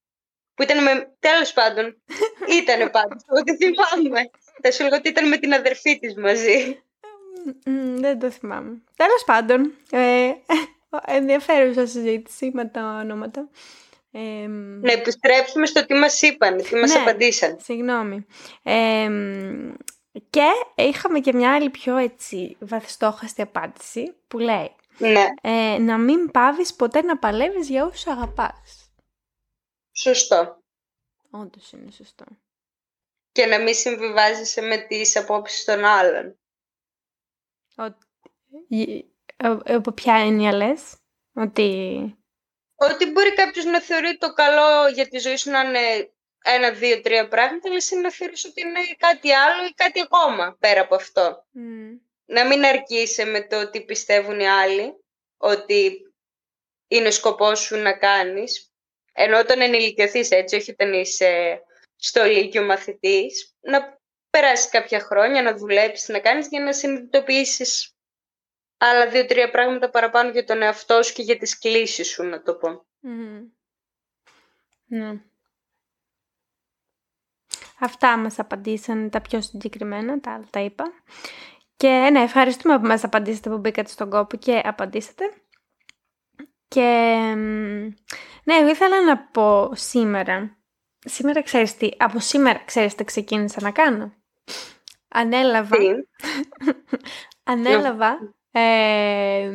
Που 0.54 0.64
ήταν 0.64 0.84
με. 0.84 1.16
Τέλος 1.20 1.54
πάντων. 1.54 2.02
Ήτανε 2.60 2.90
πάντως. 2.90 3.22
Εγώ 3.28 3.42
δεν 3.46 3.58
θυμάμαι. 3.58 4.30
Θα 4.62 4.72
σου 4.72 4.84
λέγω 4.84 4.96
ότι 4.96 5.10
ήταν 5.10 5.28
με 5.28 5.38
την 5.38 5.54
αδερφή 5.54 6.00
της 6.00 6.16
μαζί. 6.16 6.84
Μμ, 7.66 7.96
δεν 7.96 8.20
το 8.20 8.30
θυμάμαι. 8.32 8.82
Τέλος 8.96 9.24
πάντων, 9.26 9.74
ε, 9.92 10.32
ενδιαφέρουσα 11.18 11.86
συζήτηση 11.88 12.52
με 12.54 12.66
τα 12.66 13.00
ονόματα. 13.02 13.50
Ε, 14.12 14.48
Να 14.82 14.92
επιστρέψουμε 14.92 15.66
στο 15.66 15.86
τι 15.86 15.94
μας 15.94 16.22
είπαν, 16.22 16.58
τι 16.58 16.76
μας 16.76 16.94
Ναι. 16.94 17.00
απαντήσαν. 17.00 17.58
Συγγνώμη. 17.64 18.26
Ε, 18.64 19.10
και 20.30 20.48
είχαμε 20.76 21.20
και 21.20 21.34
μια 21.34 21.54
άλλη 21.56 21.70
πιο 21.70 21.98
έτσι 21.98 22.58
βαθιστόχαστη 22.60 23.42
απάντηση 23.42 24.16
που 24.28 24.40
λέει 24.40 24.76
Ναι, 24.98 25.26
ε, 25.42 25.78
να 25.78 25.98
μην 25.98 26.32
πάβεις 26.32 26.74
ποτέ 26.76 27.02
να 27.02 27.18
παλεύεις 27.18 27.70
για 27.70 27.86
όσους 27.86 28.08
αγαπάς. 28.08 28.92
σωστό. 29.92 30.58
Όντως 31.30 31.72
είναι 31.72 31.92
σωστό. 31.92 32.26
Και 33.32 33.46
να 33.46 33.60
μην 33.60 33.74
συμβιβάζεσαι 33.74 34.62
με 34.62 34.78
τις 34.78 35.16
απόψεις 35.16 35.64
των 35.64 35.86
άλλων. 35.86 36.38
Ότι, 37.76 38.06
ε, 39.38 39.58
από 39.76 39.92
ποια 39.92 40.16
έννοια 40.16 40.54
λες; 40.54 40.96
Ότι... 41.34 42.18
Ότι 42.76 43.12
μπορεί 43.12 43.34
κάποιος 43.34 43.66
να 43.66 43.82
θεωρεί 43.82 44.18
το 44.18 44.34
καλό 44.34 44.88
για 44.88 45.08
τη 45.08 45.18
ζωή 45.18 45.36
σου 45.36 45.50
να 45.50 45.60
είναι 45.60 46.13
ένα, 46.44 46.72
δύο, 46.72 47.02
τρία 47.02 47.28
πράγματα, 47.28 47.70
αλλά 47.70 47.80
είναι 47.92 48.02
να 48.02 48.12
θεωρείς 48.12 48.46
ότι 48.46 48.62
είναι 48.62 48.80
κάτι 48.98 49.32
άλλο 49.32 49.66
ή 49.66 49.74
κάτι 49.74 50.02
ακόμα 50.02 50.58
πέρα 50.60 50.82
από 50.82 50.96
αυτό. 50.96 51.46
Να 52.26 52.46
μην 52.48 52.66
αρκείσαι 52.66 53.26
με 53.26 53.48
το 53.48 53.60
ότι 53.60 53.86
πιστεύουν 53.86 54.40
οι 54.40 54.48
άλλοι, 54.48 55.04
ότι 55.38 55.98
είναι 56.88 57.08
ο 57.08 57.12
σκοπός 57.12 57.60
σου 57.60 57.78
να 57.78 57.98
κάνεις, 57.98 58.74
ενώ 59.14 59.40
όταν 59.40 59.62
ενηλικιωθείς 59.62 60.32
έτσι, 60.32 60.56
όχι 60.56 60.72
όταν 60.72 60.94
είσαι 60.94 61.62
στο 61.96 62.24
λύκειο 62.24 62.64
μαθητής, 62.64 63.56
να 63.60 64.00
περάσεις 64.30 64.70
κάποια 64.70 65.00
χρόνια, 65.00 65.42
να 65.42 65.56
δουλέψεις, 65.56 66.08
να 66.08 66.20
κάνεις 66.20 66.48
για 66.48 66.60
να 66.60 66.74
συνειδητοποιήσεις 66.74 67.96
άλλα 68.78 69.08
δύο-τρία 69.08 69.50
πράγματα 69.50 69.90
παραπάνω 69.90 70.30
για 70.30 70.46
τον 70.46 70.62
εαυτό 70.62 71.04
σου 71.04 71.14
και 71.14 71.22
για 71.22 71.38
τις 71.38 71.60
κλήσεις 71.60 72.08
σου, 72.08 72.24
να 72.24 72.42
το 72.42 72.56
πω. 72.56 72.86
Ναι. 74.86 75.22
Αυτά 77.80 78.18
μας 78.18 78.40
απαντήσαν 78.40 79.10
τα 79.10 79.22
πιο 79.22 79.42
συγκεκριμένα, 79.42 80.20
τα 80.20 80.34
άλλα 80.34 80.46
τα 80.50 80.60
είπα. 80.60 80.84
Και 81.76 82.10
ναι, 82.12 82.20
ευχαριστούμε 82.20 82.80
που 82.80 82.88
μας 82.88 83.04
απαντήσατε 83.04 83.50
που 83.50 83.58
μπήκατε 83.58 83.90
στον 83.90 84.10
κόπο 84.10 84.38
και 84.38 84.62
απαντήσατε. 84.64 85.24
Και 86.68 86.82
ναι, 88.44 88.56
εγώ 88.56 88.70
ήθελα 88.70 89.04
να 89.04 89.18
πω 89.18 89.70
σήμερα, 89.74 90.58
σήμερα 91.06 91.42
ξέρεις 91.42 91.78
τι, 91.78 91.90
από 91.98 92.20
σήμερα 92.20 92.60
ξέρεις 92.66 92.96
τι 92.96 93.04
ξεκίνησα 93.04 93.62
να 93.62 93.72
κάνω. 93.72 94.14
Ανέλαβα, 95.08 95.78
ανέλαβα 97.54 98.18
ε, 98.52 99.50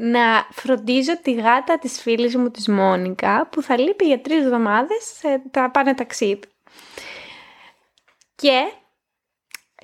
να 0.00 0.46
φροντίζω 0.50 1.20
τη 1.20 1.32
γάτα 1.32 1.78
της 1.78 2.00
φίλης 2.02 2.36
μου 2.36 2.50
της 2.50 2.68
Μόνικα 2.68 3.48
που 3.48 3.62
θα 3.62 3.78
λείπει 3.78 4.06
για 4.06 4.20
τρεις 4.20 4.44
εβδομάδες, 4.44 5.20
θα 5.50 5.70
πάνε 5.70 5.94
ταξίδι. 5.94 6.40
Και 8.34 8.72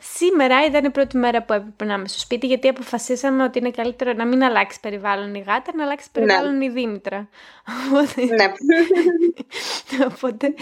σήμερα 0.00 0.64
ήταν 0.64 0.84
η 0.84 0.90
πρώτη 0.90 1.16
μέρα 1.16 1.42
που 1.42 1.52
έπρεπε 1.52 1.84
να 1.84 1.94
είμαι 1.94 2.08
στο 2.08 2.18
σπίτι 2.18 2.46
γιατί 2.46 2.68
αποφασίσαμε 2.68 3.44
ότι 3.44 3.58
είναι 3.58 3.70
καλύτερο 3.70 4.12
να 4.12 4.26
μην 4.26 4.44
αλλάξει 4.44 4.80
περιβάλλον 4.80 5.34
η 5.34 5.44
γάτα, 5.46 5.72
να 5.74 5.84
αλλάξει 5.84 6.08
ναι. 6.12 6.20
περιβάλλον 6.20 6.60
η 6.60 6.68
Δήμητρα. 6.68 7.28
Ναι. 8.36 8.52
Οπότε, 10.12 10.54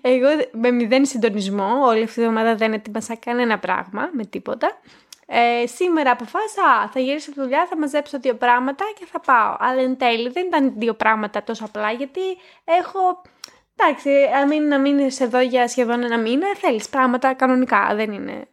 εγώ 0.00 0.28
με 0.52 0.70
μηδέν 0.70 1.06
συντονισμό, 1.06 1.86
όλη 1.86 2.02
αυτή 2.02 2.20
η 2.20 2.22
εβδομάδα 2.22 2.54
δεν 2.54 2.72
έτοιμασα 2.72 3.16
κανένα 3.16 3.58
πράγμα 3.58 4.10
με 4.12 4.24
τίποτα. 4.24 4.80
Ε, 5.32 5.66
σήμερα 5.66 6.10
αποφάσισα, 6.10 6.90
θα 6.92 7.00
γυρίσω 7.00 7.30
στη 7.30 7.40
δουλειά, 7.40 7.66
θα 7.70 7.76
μαζέψω 7.76 8.20
δύο 8.20 8.34
πράγματα 8.34 8.84
και 8.98 9.06
θα 9.12 9.20
πάω. 9.20 9.56
Αλλά 9.58 9.80
εν 9.80 9.96
τέλει 9.96 10.28
δεν 10.28 10.46
ήταν 10.46 10.72
δύο 10.76 10.94
πράγματα 10.94 11.42
τόσο 11.42 11.64
απλά, 11.64 11.90
γιατί 11.90 12.20
έχω... 12.64 13.22
Εντάξει, 13.82 14.10
αν 14.10 14.66
να 14.66 14.78
μείνεις 14.78 15.20
εδώ 15.20 15.40
για 15.40 15.68
σχεδόν 15.68 16.02
ένα 16.02 16.18
μήνα, 16.18 16.54
θέλεις 16.56 16.88
πράγματα 16.88 17.34
κανονικά, 17.34 17.94
δεν 17.94 18.12
είναι. 18.12 18.48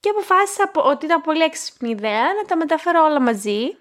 Και 0.00 0.08
αποφάσισα 0.08 0.70
ότι 0.74 1.04
ήταν 1.04 1.20
πολύ 1.20 1.42
έξυπνη 1.42 1.90
ιδέα 1.90 2.24
να 2.24 2.44
τα 2.46 2.56
μεταφέρω 2.56 3.04
όλα 3.04 3.20
μαζί. 3.20 3.76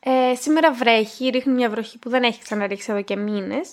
Ε, 0.00 0.34
σήμερα 0.34 0.72
βρέχει, 0.72 1.28
ρίχνει 1.28 1.52
μια 1.52 1.70
βροχή 1.70 1.98
που 1.98 2.08
δεν 2.08 2.22
έχει 2.22 2.42
ξαναρίξει 2.42 2.90
εδώ 2.92 3.02
και 3.02 3.16
μήνες. 3.16 3.72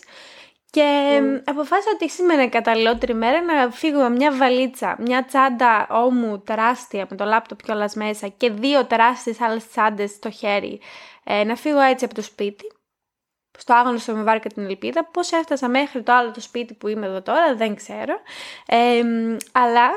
Και 0.69 1.19
mm. 1.21 1.41
αποφάσισα 1.45 1.89
ότι 1.93 2.09
σήμερα 2.09 2.41
είναι 2.41 2.49
καταλληλότερη 2.49 3.13
μέρα 3.13 3.41
να 3.41 3.71
φύγω 3.71 4.01
με 4.01 4.09
μια 4.09 4.31
βαλίτσα, 4.31 4.95
μια 4.99 5.25
τσάντα 5.25 5.87
όμου 5.89 6.39
τεράστια 6.39 7.07
με 7.09 7.15
το 7.15 7.25
λάπτοπ 7.25 7.61
κιόλας 7.61 7.95
μέσα 7.95 8.27
και 8.27 8.49
δύο 8.49 8.85
τεράστιες 8.85 9.41
άλλες 9.41 9.67
τσάντες 9.67 10.11
στο 10.11 10.29
χέρι. 10.29 10.79
Ε, 11.23 11.43
να 11.43 11.55
φύγω 11.55 11.79
έτσι 11.79 12.05
από 12.05 12.13
το 12.13 12.21
σπίτι, 12.21 12.71
στο 13.61 13.73
άγνωστο 13.73 14.13
με 14.13 14.23
βάρκα 14.23 14.49
την 14.49 14.65
ελπίδα. 14.65 15.05
Πώς 15.05 15.31
έφτασα 15.31 15.69
μέχρι 15.69 16.03
το 16.03 16.13
άλλο 16.13 16.31
το 16.31 16.41
σπίτι 16.41 16.73
που 16.73 16.87
είμαι 16.87 17.05
εδώ 17.05 17.21
τώρα 17.21 17.55
δεν 17.55 17.75
ξέρω. 17.75 18.21
Ε, 18.65 19.01
αλλά 19.51 19.89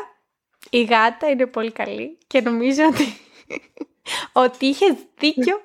η 0.70 0.82
γάτα 0.82 1.30
είναι 1.30 1.46
πολύ 1.46 1.72
καλή 1.72 2.18
και 2.26 2.40
νομίζω 2.40 2.84
ότι, 2.86 3.16
ότι 4.46 4.66
είχε 4.66 4.96
δίκιο 5.18 5.60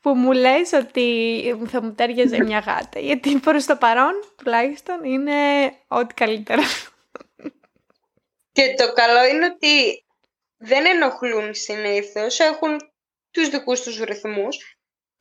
που 0.00 0.14
μου 0.14 0.32
λες 0.32 0.72
ότι 0.72 1.66
θα 1.66 1.82
μου 1.82 1.94
τέριαζε 1.94 2.42
μια 2.44 2.58
γάτα. 2.58 2.98
Γιατί 2.98 3.38
προς 3.38 3.64
το 3.64 3.76
παρόν 3.76 4.12
τουλάχιστον 4.36 5.04
είναι 5.04 5.32
ό,τι 5.88 6.14
καλύτερο. 6.14 6.62
Και 8.52 8.74
το 8.76 8.92
καλό 8.92 9.24
είναι 9.24 9.46
ότι 9.46 10.04
δεν 10.56 10.86
ενοχλούν 10.86 11.54
συνήθως, 11.54 12.38
έχουν 12.38 12.76
τους 13.30 13.48
δικούς 13.48 13.82
τους 13.82 13.98
ρυθμούς 13.98 14.73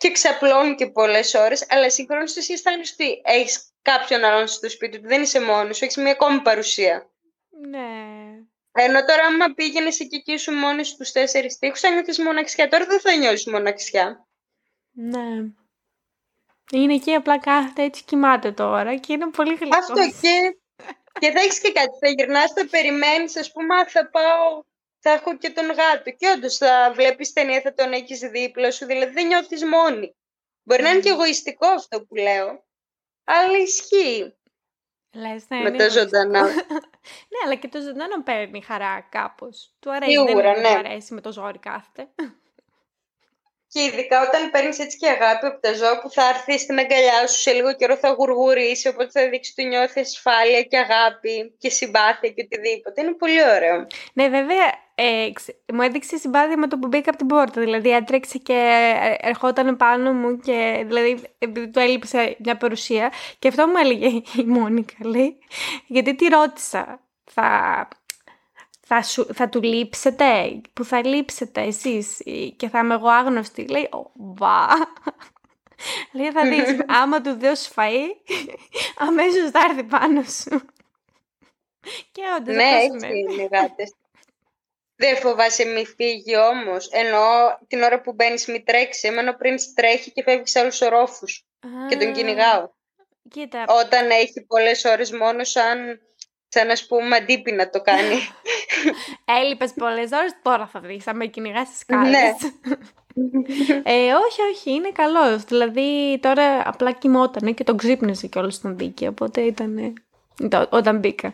και 0.04 0.12
ξαπλώνουν 0.12 0.76
και 0.76 0.88
πολλές 0.88 1.34
ώρες, 1.34 1.66
αλλά 1.70 1.90
συγχρόνως 1.90 2.36
εσύ 2.36 2.54
αισθάνεσαι 2.54 2.94
ότι 3.00 3.22
έχεις 3.24 3.74
κάποιον 3.82 4.24
άλλον 4.24 4.48
στο 4.48 4.70
σπίτι 4.70 5.00
του, 5.00 5.08
δεν 5.08 5.22
είσαι 5.22 5.42
μόνος 5.42 5.78
σου, 5.78 5.84
έχεις 5.84 5.98
μια 5.98 6.12
ακόμη 6.12 6.42
παρουσία. 6.42 7.10
Ναι. 7.70 7.88
Ενώ 8.72 9.06
τώρα 9.06 9.26
άμα 9.26 9.54
πήγαινες 9.54 10.00
εκεί 10.00 10.22
και 10.24 10.32
ήσουν 10.32 10.56
μόνος 10.56 10.88
στους 10.88 11.12
τέσσερις 11.12 11.58
τείχους, 11.58 11.80
θα 11.80 11.90
νιώθεις 11.90 12.20
μοναξιά. 12.20 12.68
Τώρα 12.68 12.86
δεν 12.86 13.00
θα 13.00 13.16
νιώσεις 13.16 13.46
μοναξιά. 13.46 14.28
Ναι. 14.92 15.52
Είναι 16.72 16.94
εκεί 16.94 17.14
απλά 17.14 17.40
κάθεται 17.40 17.84
έτσι 17.84 18.04
κοιμάται 18.04 18.52
τώρα 18.52 18.96
και 18.96 19.14
είναι 19.14 19.30
πολύ 19.30 19.56
γλυκό. 19.56 19.78
Αυτό 19.78 19.94
και, 20.22 20.58
και 21.20 21.32
θα 21.32 21.40
έχεις 21.40 21.60
και 21.60 21.72
κάτι. 21.72 21.98
Θα 22.00 22.10
γυρνάς, 22.10 22.52
θα 22.52 22.68
περιμένεις, 22.70 23.38
ας 23.38 23.52
πούμε, 23.52 23.86
θα 23.88 24.10
πάω, 24.10 24.64
θα 25.04 25.12
έχω 25.12 25.38
και 25.38 25.50
τον 25.50 25.66
γάτο. 25.66 26.12
Και 26.12 26.30
όντως 26.36 26.58
θα 26.58 26.92
βλέπεις 26.96 27.34
ταινία, 27.34 27.62
θα 27.62 27.74
τον 27.74 27.94
έχεις 27.94 28.20
δίπλα 28.20 28.72
σου. 28.72 28.86
Δηλαδή 28.86 29.14
δεν 29.14 29.28
νιώθεις 29.28 29.64
μόνη. 29.66 30.16
Μπορεί 30.64 30.82
να 30.82 30.90
είναι 30.90 31.00
και 31.00 31.10
εγωιστικό 31.10 31.68
αυτό 31.68 32.02
που 32.02 32.16
λέω, 32.16 32.64
αλλά 33.24 33.58
ισχύει. 33.58 34.36
Λες, 35.16 35.44
ναι, 35.48 35.60
με 35.60 35.72
τα 35.72 35.90
ζωντανά. 35.90 36.42
ναι, 37.32 37.40
αλλά 37.46 37.56
και 37.56 37.68
το 37.68 37.82
ζωντανό 37.82 38.24
παίρνει 38.24 38.64
χαρά 38.64 39.08
κάπως. 39.12 39.74
Του 39.80 39.92
αρέσει, 39.92 40.12
Σίγουρα, 40.12 40.54
δεν 40.54 40.62
ναι. 40.62 40.68
αρέσει 40.68 41.14
με 41.14 41.22
το 41.22 41.32
ζόρι 41.32 41.60
κάθεται. 41.60 42.10
Και 43.68 43.82
ειδικά 43.84 44.22
όταν 44.28 44.52
παίρνεις 44.52 44.80
έτσι 44.80 44.98
και 44.98 45.10
αγάπη 45.10 45.46
από 45.46 45.60
τα 45.60 45.74
ζώα 45.74 46.02
που 46.02 46.10
θα 46.10 46.30
έρθει 46.30 46.60
στην 46.60 46.80
αγκαλιά 46.80 47.28
σου 47.28 47.40
σε 47.40 47.52
λίγο 47.52 47.76
καιρό 47.76 47.98
θα 47.98 48.10
γουργουρήσει, 48.10 48.88
οπότε 48.88 49.10
θα 49.10 49.30
δείξει 49.30 49.54
ότι 49.58 49.68
νιώθεις 49.68 50.02
ασφάλεια 50.02 50.62
και 50.62 50.78
αγάπη 50.78 51.56
και 51.58 51.70
συμπάθεια 51.70 52.30
και 52.30 52.42
οτιδήποτε. 52.42 53.02
Είναι 53.02 53.14
πολύ 53.14 53.44
ωραίο. 53.44 53.88
Ναι, 54.14 54.30
βέβαια, 54.30 54.83
ε, 54.96 55.30
μου 55.74 55.82
έδειξε 55.82 56.18
συμπάθεια 56.18 56.58
με 56.58 56.68
το 56.68 56.78
που 56.80 56.88
μπήκα 56.88 57.10
από 57.10 57.18
την 57.18 57.28
πόρτα. 57.28 57.62
Δηλαδή, 57.62 57.90
έτρεξε 57.90 58.38
και 58.38 58.54
ε, 59.22 59.28
ερχόταν 59.28 59.78
πάνω 59.78 60.14
μου 60.14 60.38
και 60.38 60.84
δηλαδή, 60.88 61.22
επειδή 61.38 61.70
του 61.70 61.80
έλειψε 61.80 62.36
μια 62.40 62.58
παρουσία. 62.58 63.12
Και 63.40 63.48
αυτό 63.48 63.68
μου 63.68 63.78
έλεγε 63.78 64.08
η 64.42 64.44
Μόνικα, 64.44 64.96
λέει, 65.00 65.38
γιατί 65.88 66.16
τη 66.16 66.28
ρώτησα. 66.28 67.00
Θα 67.24 67.88
θα, 68.86 69.04
σου, 69.04 69.28
θα 69.34 69.50
του 69.50 69.62
λείψετε, 69.62 70.62
που 70.74 70.84
θα 70.84 71.06
λείψετε 71.08 71.62
εσείς 71.62 72.22
και 72.56 72.70
θα 72.70 72.80
είμαι 72.80 72.94
εγώ 72.94 73.08
άγνωστη; 73.08 73.68
Λέει, 73.68 73.90
βα. 74.14 74.68
Λέει, 76.12 76.32
θα 76.32 76.44
δεις, 76.44 76.86
άμα 76.88 77.22
του 77.22 77.38
δώσει 77.40 77.72
φαΐ, 77.76 78.34
αμέσως 78.98 79.50
θα 79.52 79.60
έρθει 79.70 79.84
πάνω 79.84 80.22
σου. 80.22 80.62
Και 82.12 82.22
όντως 82.40 82.56
ναι, 82.56 82.64
έτσι 82.64 83.08
είναι 83.08 83.48
γάτες. 83.52 83.94
Δεν 85.04 85.16
φοβάσαι 85.16 85.66
μη 85.66 85.86
φύγει 85.86 86.38
όμως. 86.38 86.90
Ενώ 86.92 87.26
την 87.68 87.82
ώρα 87.82 88.02
που 88.02 88.14
μπαίνεις, 88.14 88.46
μη 88.46 88.64
τρέξει. 88.64 89.08
Εμένα 89.08 89.36
πριν 89.36 89.56
τρέχει 89.76 90.12
και 90.12 90.24
φεύγεις 90.24 90.52
σε 90.52 90.60
άλλους 90.60 90.82
ορόφους. 90.82 91.46
Και 91.90 91.98
τον 91.98 92.14
κυνηγάω. 92.14 92.70
Κοίτα. 93.30 93.66
Όταν 93.68 94.10
έχει 94.10 94.46
πολλές 94.48 94.86
ώρες 94.86 95.12
μόνος, 95.12 95.50
σαν 95.50 96.00
σαν 96.54 96.68
να 96.68 96.74
πούμε 96.88 97.16
αντίπεινα 97.16 97.70
το 97.70 97.82
κάνει. 97.82 98.16
Έλειπες 99.42 99.74
πολλές 99.74 100.12
ώρες, 100.12 100.36
τώρα 100.42 100.68
θα 100.68 100.80
δει. 100.80 101.00
Θα 101.00 101.14
με 101.14 101.26
κυνηγά 101.26 101.66
στι 101.66 101.86
κάλες. 101.86 102.12
Ναι. 102.12 102.32
ε, 103.94 104.14
όχι, 104.14 104.42
όχι, 104.54 104.72
είναι 104.72 104.92
καλός. 104.92 105.44
Δηλαδή 105.44 106.20
τώρα 106.22 106.70
απλά 106.70 106.92
κοιμόταν 106.92 107.54
και 107.54 107.64
τον 107.64 107.78
ξύπνησε 107.78 108.28
κιόλας 108.28 108.56
στον 108.56 108.78
δίκαιο. 108.78 109.10
Οπότε 109.10 109.42
ήταν. 109.42 109.94
Όταν 110.70 111.00
μπήκα. 111.00 111.34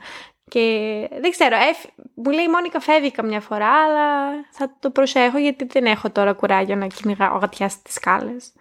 Και 0.49 1.07
δεν 1.11 1.31
ξέρω, 1.31 1.57
μου 2.13 2.31
λέει 2.31 2.43
η 2.43 2.49
Μόνικα 2.49 2.79
φεύγει 2.79 3.11
καμιά 3.11 3.41
φορά, 3.41 3.83
αλλά 3.83 4.31
θα 4.51 4.77
το 4.79 4.91
προσέχω 4.91 5.37
γιατί 5.37 5.65
δεν 5.65 5.85
έχω 5.85 6.11
τώρα 6.11 6.33
κουράγιο 6.33 6.75
να 6.75 6.87
κυνηγάω 6.87 7.37
γατιά 7.37 7.69
στις 7.69 7.93
σκάλες. 7.93 8.53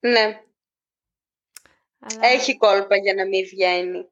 Ναι. 0.00 0.42
Έχει 2.20 2.56
κόλπα 2.56 2.96
για 2.96 3.14
να 3.14 3.26
μην 3.26 3.44
βγαίνει 3.44 4.08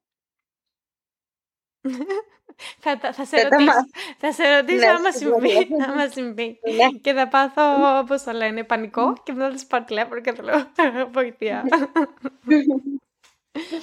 θα, 2.83 3.13
θα, 3.13 3.25
σε 3.25 3.49
ρωτήσω, 3.49 3.73
θα 4.19 4.33
σε 4.33 4.57
ρωτήσω 4.57 4.79
ναι, 4.79 4.87
άμα 4.87 5.11
συμβεί, 5.11 5.69
άμα 5.89 6.09
συμβεί. 6.09 6.61
Ναι. 6.77 6.99
Και 7.03 7.13
θα 7.13 7.29
πάθω, 7.29 7.63
όπως 7.99 8.23
το 8.23 8.33
λένε, 8.33 8.65
πανικό 8.65 9.13
και 9.23 9.33
μετά 9.33 9.51
θα 9.51 9.59
σου 9.59 9.67
πάρω 9.67 9.85
τηλέφωνο 9.85 10.21
και 10.21 10.33
θα 10.33 10.91
λέω 10.91 11.09
βοηθεία. 11.11 11.65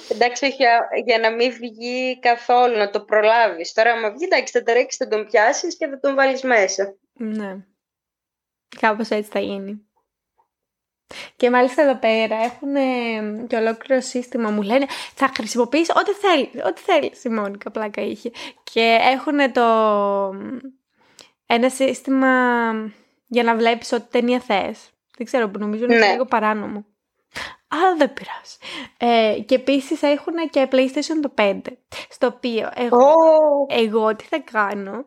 εντάξει, 0.08 0.48
για, 0.48 0.88
για 1.04 1.18
να 1.18 1.30
μην 1.30 1.52
βγει 1.52 2.18
καθόλου, 2.18 2.76
να 2.76 2.90
το 2.90 3.00
προλάβεις. 3.00 3.72
Τώρα, 3.72 3.92
άμα 3.92 4.10
βγει, 4.10 4.24
εντάξει, 4.24 4.58
θα 4.58 4.62
τρέξεις, 4.62 4.96
θα 4.96 5.08
τον 5.08 5.26
πιάσεις 5.26 5.76
και 5.76 5.86
θα 5.86 6.00
τον 6.00 6.14
βάλεις 6.14 6.42
μέσα. 6.42 6.96
Ναι. 7.12 7.56
Κάπως 8.80 9.08
έτσι 9.08 9.30
θα 9.30 9.38
γίνει. 9.38 9.88
Και 11.36 11.50
μάλιστα 11.50 11.82
εδώ 11.82 11.96
πέρα 11.96 12.36
έχουν 12.36 12.74
και 13.46 13.56
ολόκληρο 13.56 14.00
σύστημα. 14.00 14.50
Μου 14.50 14.62
λένε 14.62 14.86
θα 15.14 15.30
χρησιμοποιήσει 15.36 15.92
ό,τι 15.96 16.10
θέλει. 16.10 16.50
Ό,τι 16.66 16.80
θέλει. 16.80 17.12
Η 17.24 17.28
Μόνικα 17.28 17.70
πλάκα 17.70 18.02
είχε. 18.02 18.30
Και 18.72 18.98
έχουν 19.00 19.52
το. 19.52 19.64
Ένα 21.46 21.68
σύστημα 21.68 22.28
για 23.26 23.42
να 23.42 23.56
βλέπεις 23.56 23.92
ό,τι 23.92 24.10
ταινία 24.10 24.40
θες. 24.40 24.90
Δεν 25.16 25.26
ξέρω 25.26 25.48
που 25.48 25.58
νομίζω 25.58 25.84
είναι 25.84 25.98
ναι. 25.98 26.10
λίγο 26.10 26.24
παράνομο. 26.24 26.86
Αλλά 27.74 27.96
δεν 27.96 28.12
πειράζει. 28.12 28.56
Ε, 28.96 29.40
και 29.40 29.54
επίσης 29.54 30.02
έχουν 30.02 30.34
και 30.50 30.68
PlayStation 30.70 31.20
το 31.22 31.34
5. 31.38 31.60
Στο 32.08 32.26
οποίο 32.26 32.70
εγώ, 32.74 33.14
εγώ 33.68 34.16
τι 34.16 34.24
θα 34.24 34.38
κάνω. 34.38 35.04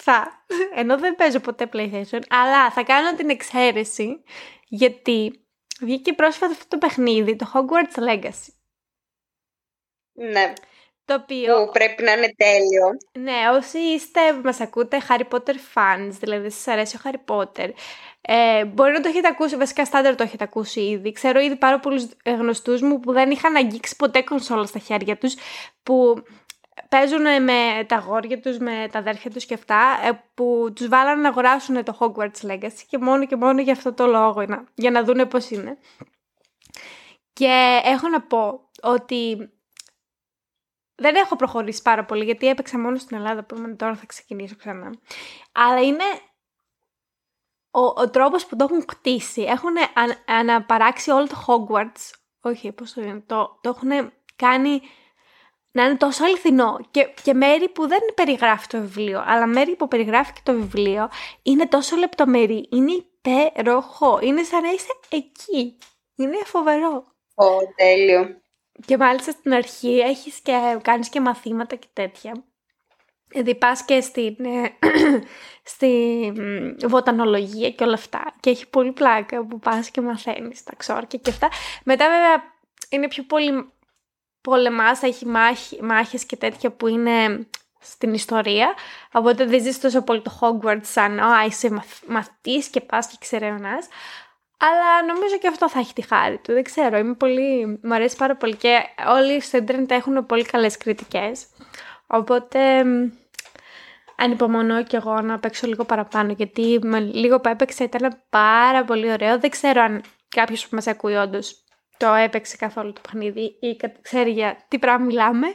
Θα, 0.00 0.44
ενώ 0.74 0.98
δεν 0.98 1.14
παίζω 1.14 1.40
ποτέ 1.40 1.68
PlayStation, 1.72 2.20
αλλά 2.28 2.70
θα 2.70 2.82
κάνω 2.82 3.14
την 3.14 3.30
εξαίρεση 3.30 4.22
γιατί 4.68 5.46
βγήκε 5.80 6.12
πρόσφατα 6.12 6.52
αυτό 6.52 6.64
το 6.68 6.78
παιχνίδι, 6.78 7.36
το 7.36 7.50
Hogwarts 7.54 8.08
Legacy. 8.08 8.52
Ναι. 10.12 10.52
Το 11.08 11.14
οποίο... 11.14 11.64
Που 11.64 11.70
πρέπει 11.72 12.02
να 12.02 12.12
είναι 12.12 12.34
τέλειο. 12.36 12.86
Ναι, 13.18 13.56
όσοι 13.56 13.78
είστε, 13.78 14.20
μας 14.44 14.60
ακούτε 14.60 14.98
Harry 15.08 15.28
Potter 15.30 15.54
fans, 15.74 16.10
δηλαδή 16.20 16.50
σας 16.50 16.68
αρέσει 16.68 16.96
ο 16.96 17.00
Harry 17.04 17.34
Potter, 17.34 17.70
ε, 18.20 18.64
μπορεί 18.64 18.92
να 18.92 19.00
το 19.00 19.08
έχετε 19.08 19.28
ακούσει, 19.28 19.56
βασικά 19.56 19.84
στάνταρ 19.84 20.14
το 20.14 20.22
έχετε 20.22 20.44
ακούσει 20.44 20.80
ήδη. 20.80 21.12
Ξέρω 21.12 21.40
ήδη 21.40 21.56
πάρα 21.56 21.80
πολλούς 21.80 22.06
γνωστούς 22.24 22.80
μου 22.80 23.00
που 23.00 23.12
δεν 23.12 23.30
είχαν 23.30 23.56
αγγίξει 23.56 23.96
ποτέ 23.96 24.22
κονσόλα 24.22 24.66
στα 24.66 24.78
χέρια 24.78 25.16
τους, 25.16 25.34
που 25.82 26.22
παίζουν 26.88 27.42
με 27.42 27.84
τα 27.86 27.96
αγόρια 27.96 28.40
τους, 28.40 28.58
με 28.58 28.88
τα 28.92 28.98
αδέρφια 28.98 29.30
τους 29.30 29.44
και 29.44 29.54
αυτά, 29.54 30.00
ε, 30.04 30.10
που 30.34 30.72
τους 30.74 30.88
βάλανε 30.88 31.22
να 31.22 31.28
αγοράσουν 31.28 31.84
το 31.84 31.96
Hogwarts 32.00 32.50
Legacy 32.50 32.82
και 32.88 32.98
μόνο 32.98 33.26
και 33.26 33.36
μόνο 33.36 33.60
για 33.60 33.72
αυτό 33.72 33.92
το 33.92 34.06
λόγο, 34.06 34.44
για 34.74 34.90
να 34.90 35.02
δούνε 35.04 35.24
πώς 35.24 35.50
είναι. 35.50 35.78
Και 37.32 37.80
έχω 37.84 38.08
να 38.08 38.20
πω 38.20 38.60
ότι 38.82 39.50
δεν 41.00 41.14
έχω 41.14 41.36
προχωρήσει 41.36 41.82
πάρα 41.82 42.04
πολύ, 42.04 42.24
γιατί 42.24 42.48
έπαιξα 42.48 42.78
μόνο 42.78 42.96
στην 42.96 43.16
Ελλάδα, 43.16 43.44
που 43.44 43.76
τώρα 43.76 43.94
θα 43.94 44.06
ξεκινήσω 44.06 44.56
ξανά. 44.56 44.94
Αλλά 45.52 45.80
είναι 45.82 46.04
ο, 47.70 47.80
ο 47.80 48.10
τρόπος 48.10 48.46
που 48.46 48.56
το 48.56 48.66
έχουν 48.70 48.84
κτίσει. 48.84 49.42
Έχουν 49.42 49.74
αναπαράξει 50.26 51.10
όλο 51.10 51.26
το 51.26 51.44
Hogwarts. 51.46 52.12
Όχι, 52.40 52.72
πώς 52.72 52.92
το 52.92 53.00
λένε. 53.00 53.22
Το, 53.26 53.58
το 53.60 53.68
έχουν 53.68 54.12
κάνει 54.36 54.80
να 55.70 55.84
είναι 55.84 55.96
τόσο 55.96 56.24
αληθινό. 56.24 56.78
Και, 56.90 57.14
και 57.22 57.34
μέρη 57.34 57.68
που 57.68 57.86
δεν 57.86 58.00
περιγράφει 58.14 58.66
το 58.66 58.80
βιβλίο, 58.80 59.22
αλλά 59.26 59.46
μέρη 59.46 59.76
που 59.76 59.88
περιγράφει 59.88 60.32
και 60.32 60.40
το 60.42 60.52
βιβλίο, 60.52 61.10
είναι 61.42 61.66
τόσο 61.66 61.96
λεπτομερή. 61.96 62.68
Είναι 62.70 62.92
υπέροχο. 62.92 64.18
Είναι 64.22 64.42
σαν 64.42 64.62
να 64.62 64.70
είσαι 64.70 64.92
εκεί. 65.08 65.78
Είναι 66.16 66.36
φοβερό. 66.44 67.04
Ω, 67.34 67.46
τέλειο. 67.76 68.37
Και 68.86 68.96
μάλιστα 68.96 69.30
στην 69.30 69.52
αρχή 69.52 69.98
έχεις 69.98 70.40
και, 70.40 70.78
κάνεις 70.82 71.08
και 71.08 71.20
μαθήματα 71.20 71.76
και 71.76 71.86
τέτοια. 71.92 72.44
Δηλαδή 73.28 73.54
πας 73.54 73.84
και 73.84 74.00
στην, 74.00 74.36
ε, 74.44 74.78
στη 75.72 76.32
βοτανολογία 76.86 77.70
και 77.70 77.84
όλα 77.84 77.94
αυτά. 77.94 78.34
Και 78.40 78.50
έχει 78.50 78.68
πολύ 78.68 78.92
πλάκα 78.92 79.46
που 79.46 79.58
πας 79.58 79.90
και 79.90 80.00
μαθαίνεις 80.00 80.64
τα 80.64 80.74
ξόρκια 80.76 81.18
και 81.18 81.30
αυτά. 81.30 81.48
Μετά 81.84 82.08
βέβαια 82.08 82.42
είναι 82.88 83.08
πιο 83.08 83.22
πολύ 83.22 83.72
πολεμάς, 84.40 85.02
έχει 85.02 85.26
μάχη, 85.26 85.82
μάχες 85.82 86.24
και 86.24 86.36
τέτοια 86.36 86.70
που 86.70 86.86
είναι 86.86 87.46
στην 87.80 88.14
ιστορία. 88.14 88.74
Οπότε 89.12 89.44
δεν 89.44 89.62
ζεις 89.62 89.80
τόσο 89.80 90.02
πολύ 90.02 90.22
το 90.22 90.38
Hogwarts 90.40 90.80
σαν 90.82 91.20
«Α, 91.20 91.44
είσαι 91.44 91.70
μαθ, 91.70 92.02
μαθητής 92.06 92.68
και 92.68 92.80
πας 92.80 93.06
και 93.06 93.16
ξερευνάς». 93.20 93.88
Αλλά 94.60 95.04
νομίζω 95.06 95.38
και 95.38 95.48
αυτό 95.48 95.68
θα 95.68 95.78
έχει 95.78 95.92
τη 95.92 96.02
χάρη 96.02 96.38
του. 96.38 96.52
Δεν 96.52 96.62
ξέρω, 96.62 96.98
είμαι 96.98 97.14
πολύ... 97.14 97.66
μου 97.82 97.94
αρέσει 97.94 98.16
πάρα 98.16 98.36
πολύ 98.36 98.56
και 98.56 98.78
όλοι 99.08 99.40
στο 99.40 99.56
ίντερνετ 99.56 99.90
έχουν 99.90 100.26
πολύ 100.26 100.44
καλές 100.44 100.76
κριτικές. 100.76 101.46
Οπότε 102.06 102.84
ανυπομονώ 104.16 104.82
κι 104.84 104.96
εγώ 104.96 105.20
να 105.20 105.38
παίξω 105.38 105.66
λίγο 105.66 105.84
παραπάνω 105.84 106.32
γιατί 106.32 106.78
με 106.82 107.00
λίγο 107.00 107.40
που 107.40 107.48
έπαιξα 107.48 107.84
ήταν 107.84 108.22
πάρα 108.30 108.84
πολύ 108.84 109.12
ωραίο. 109.12 109.38
Δεν 109.38 109.50
ξέρω 109.50 109.82
αν 109.82 110.02
κάποιος 110.28 110.68
που 110.68 110.74
μας 110.74 110.86
ακούει 110.86 111.14
όντως 111.14 111.62
το 111.96 112.12
έπαιξε 112.14 112.56
καθόλου 112.56 112.92
το 112.92 113.00
παιχνίδι 113.00 113.56
ή 113.60 113.76
ξέρει 114.02 114.30
για 114.30 114.56
τι 114.68 114.78
πράγμα 114.78 115.04
μιλάμε. 115.04 115.46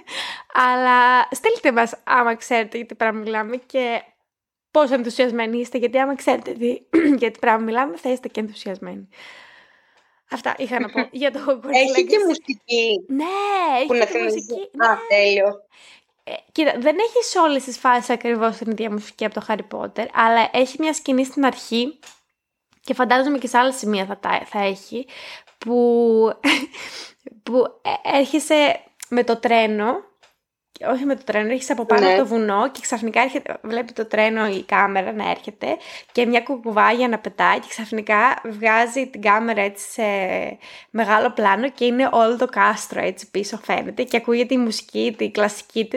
Αλλά 0.54 1.28
στείλτε 1.32 1.72
μας 1.72 1.98
άμα 2.04 2.36
ξέρετε 2.36 2.78
για 2.78 2.86
τι 2.86 2.96
πράγμα 2.96 3.20
μιλάμε 3.20 3.56
και 3.56 4.02
πόσο 4.74 4.94
ενθουσιασμένοι 4.94 5.58
είστε 5.58 5.78
γιατί 5.78 6.00
άμα 6.00 6.16
ξέρετε 6.16 6.52
για 7.22 7.32
τι 7.32 7.40
πράγμα 7.40 7.64
μιλάμε 7.64 7.98
θα 7.98 8.12
είστε 8.12 8.28
και 8.28 8.40
ενθουσιασμένοι. 8.40 9.08
Αυτά 10.32 10.56
είχα 10.58 10.80
να 10.80 10.90
πω 10.90 11.08
για 11.22 11.32
το 11.32 11.40
Hogwarts 11.48 11.70
Έχει 11.72 12.06
και 12.06 12.18
μουσική. 12.28 13.06
Ναι, 13.08 13.24
έχει 13.82 14.12
και 14.12 14.24
μουσική. 14.24 14.54
Α, 14.54 14.90
ναι. 14.90 14.98
τέλειο. 15.08 15.48
Ε, 16.24 16.32
κοίτα, 16.52 16.72
δεν 16.80 16.96
έχει 17.00 17.24
σε 17.24 17.40
όλες 17.40 17.64
τις 17.64 17.78
φάσεις 17.78 18.10
ακριβώς 18.10 18.58
την 18.58 18.72
ίδια 18.72 18.92
μουσική 18.92 19.26
από 19.26 19.34
το 19.34 19.46
Harry 19.48 19.78
Potter, 19.78 20.06
αλλά 20.14 20.50
έχει 20.54 20.76
μια 20.80 20.94
σκηνή 20.94 21.26
στην 21.26 21.46
αρχή 21.46 22.00
και 22.82 22.94
φαντάζομαι 22.94 23.38
και 23.38 23.48
σε 23.48 23.58
άλλα 23.58 23.72
σημεία 23.72 24.06
θα, 24.06 24.20
θα 24.46 24.60
έχει, 24.60 25.06
που, 25.58 25.74
που 27.44 27.80
ε, 27.82 28.18
έρχεσαι 28.18 28.84
με 29.10 29.24
το 29.24 29.38
τρένο 29.38 30.13
όχι 30.92 31.06
με 31.06 31.16
το 31.16 31.24
τρένο, 31.24 31.52
έχει 31.52 31.72
από 31.72 31.86
πάνω 31.86 32.08
ναι. 32.08 32.18
το 32.18 32.26
βουνό 32.26 32.72
και 32.72 32.80
ξαφνικά 32.82 33.22
έρχεται, 33.22 33.58
βλέπει 33.62 33.94
το 33.94 34.06
τρένο 34.06 34.48
η 34.48 34.64
κάμερα 34.64 35.12
να 35.12 35.30
έρχεται 35.30 35.78
και 36.12 36.26
μια 36.26 36.42
κουκουβάγια 36.42 37.08
να 37.08 37.20
πετάει 37.20 37.60
και 37.60 37.68
ξαφνικά 37.70 38.42
βγάζει 38.44 39.08
την 39.08 39.22
κάμερα 39.22 39.62
έτσι 39.62 39.92
σε 39.92 40.04
μεγάλο 40.90 41.32
πλάνο 41.32 41.70
και 41.70 41.86
είναι 41.86 42.10
όλο 42.12 42.38
το 42.38 42.46
κάστρο 42.46 43.02
έτσι 43.02 43.32
πίσω 43.32 43.58
φαίνεται 43.58 44.04
και 44.04 44.18
ακούγεται 44.18 44.54
η 44.54 44.58
μουσική, 44.58 45.16
τη 45.18 45.32
κλασική 45.32 45.88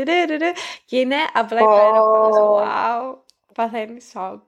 και 0.84 0.98
είναι 0.98 1.16
απλά 1.32 1.58
oh. 1.60 1.62
υπέροχος. 1.62 2.36
Wow, 2.36 3.16
παθαίνει 3.54 4.00
σοκ. 4.00 4.40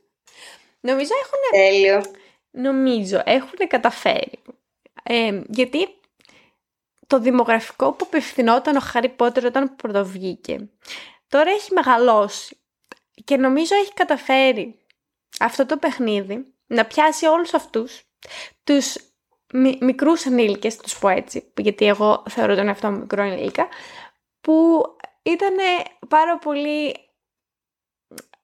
Νομίζω 0.88 1.12
έχουν... 1.22 1.70
Τέλειο. 1.70 2.02
Νομίζω 2.50 3.22
έχουν 3.24 3.68
καταφέρει. 3.68 4.38
Ε, 5.02 5.40
γιατί 5.48 5.88
το 7.14 7.20
δημογραφικό 7.20 7.92
που 7.92 8.04
απευθυνόταν 8.06 8.76
ο 8.76 8.80
Χάρι 8.80 9.08
Πότερ 9.08 9.44
όταν 9.44 9.76
πρωτοβγήκε. 9.76 10.68
Τώρα 11.28 11.50
έχει 11.50 11.72
μεγαλώσει 11.72 12.56
και 13.24 13.36
νομίζω 13.36 13.74
έχει 13.74 13.92
καταφέρει 13.92 14.78
αυτό 15.40 15.66
το 15.66 15.76
παιχνίδι 15.76 16.54
να 16.66 16.84
πιάσει 16.84 17.26
όλους 17.26 17.54
αυτούς 17.54 18.02
τους 18.64 18.96
μι- 19.52 19.82
μικρούς 19.82 20.26
ανήλικες, 20.26 20.76
τους 20.76 20.98
πω 20.98 21.08
έτσι, 21.08 21.52
γιατί 21.56 21.86
εγώ 21.86 22.22
θεωρώ 22.28 22.54
τον 22.54 22.68
εαυτό 22.68 22.90
μου 22.90 22.98
μικρό 22.98 23.22
ενήλικα, 23.22 23.68
που 24.40 24.82
ήταν 25.22 25.54
πάρα 26.08 26.38
πολύ 26.38 26.96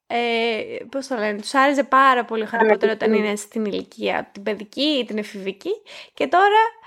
ε, 0.07 0.77
πώς 0.91 1.07
το 1.07 1.17
λένε, 1.17 1.41
τους 1.41 1.55
άρεσε 1.55 1.85
πάρα 1.85 2.25
πολύ 2.25 2.43
ο 2.43 2.49
Harry 2.53 2.91
όταν 2.91 3.13
είναι 3.13 3.37
στην 3.37 3.65
ηλικία 3.65 4.31
την 4.33 4.43
παιδική 4.43 4.83
ή 4.83 5.05
την 5.05 5.19
εφηβική 5.19 5.71
και 6.15 6.27
τώρα 6.27 6.80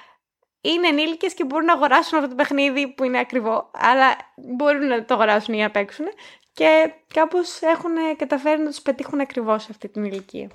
είναι 0.64 0.88
ενήλικες 0.88 1.34
και 1.34 1.44
μπορούν 1.44 1.66
να 1.66 1.74
αγοράσουν 1.74 2.18
αυτό 2.18 2.30
το 2.30 2.36
παιχνίδι 2.36 2.88
που 2.88 3.04
είναι 3.04 3.20
ακριβό, 3.20 3.72
αλλά 3.74 4.16
μπορούν 4.36 4.88
να 4.88 5.06
το 5.06 5.14
αγοράσουν 5.14 5.54
για 5.54 5.64
να 5.64 5.72
παίξουν 5.72 6.06
και 6.54 6.94
κάπως 7.14 7.62
έχουν 7.62 8.16
καταφέρει 8.16 8.62
να 8.62 8.70
τους 8.70 8.82
πετύχουν 8.82 9.20
ακριβώς 9.20 9.70
αυτή 9.70 9.90
την 9.90 10.04
ηλικία. 10.04 10.50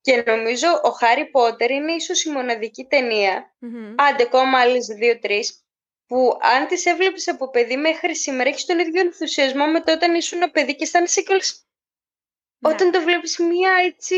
Και 0.00 0.22
νομίζω 0.26 0.68
ο 0.82 0.90
Χάρι 0.90 1.30
Πότερ 1.30 1.70
είναι 1.70 1.92
ίσως 1.92 2.24
η 2.24 2.30
μοναδική 2.30 2.84
ταινία, 2.84 3.56
mm-hmm. 3.62 3.94
άντε 3.96 4.22
ακόμα 4.22 4.58
άλλες 4.58 4.86
δύο-τρει, 4.86 5.44
που 6.06 6.38
αν 6.40 6.66
τις 6.66 6.86
έβλεπες 6.86 7.28
από 7.28 7.50
παιδί 7.50 7.76
μέχρι 7.76 8.16
σήμερα 8.16 8.48
έχεις 8.48 8.64
τον 8.64 8.78
ίδιο 8.78 9.00
ενθουσιασμό 9.00 9.66
με 9.66 9.80
το 9.80 9.92
όταν 9.92 10.14
ήσουν 10.14 10.50
παιδί 10.50 10.76
και 10.76 10.84
αισθάνεσαι 10.84 11.22
κιόλας. 11.22 11.66
Ναι. 12.58 12.72
Όταν 12.72 12.90
το 12.90 13.00
βλέπεις 13.00 13.38
μία 13.38 13.72
έτσι 13.84 14.16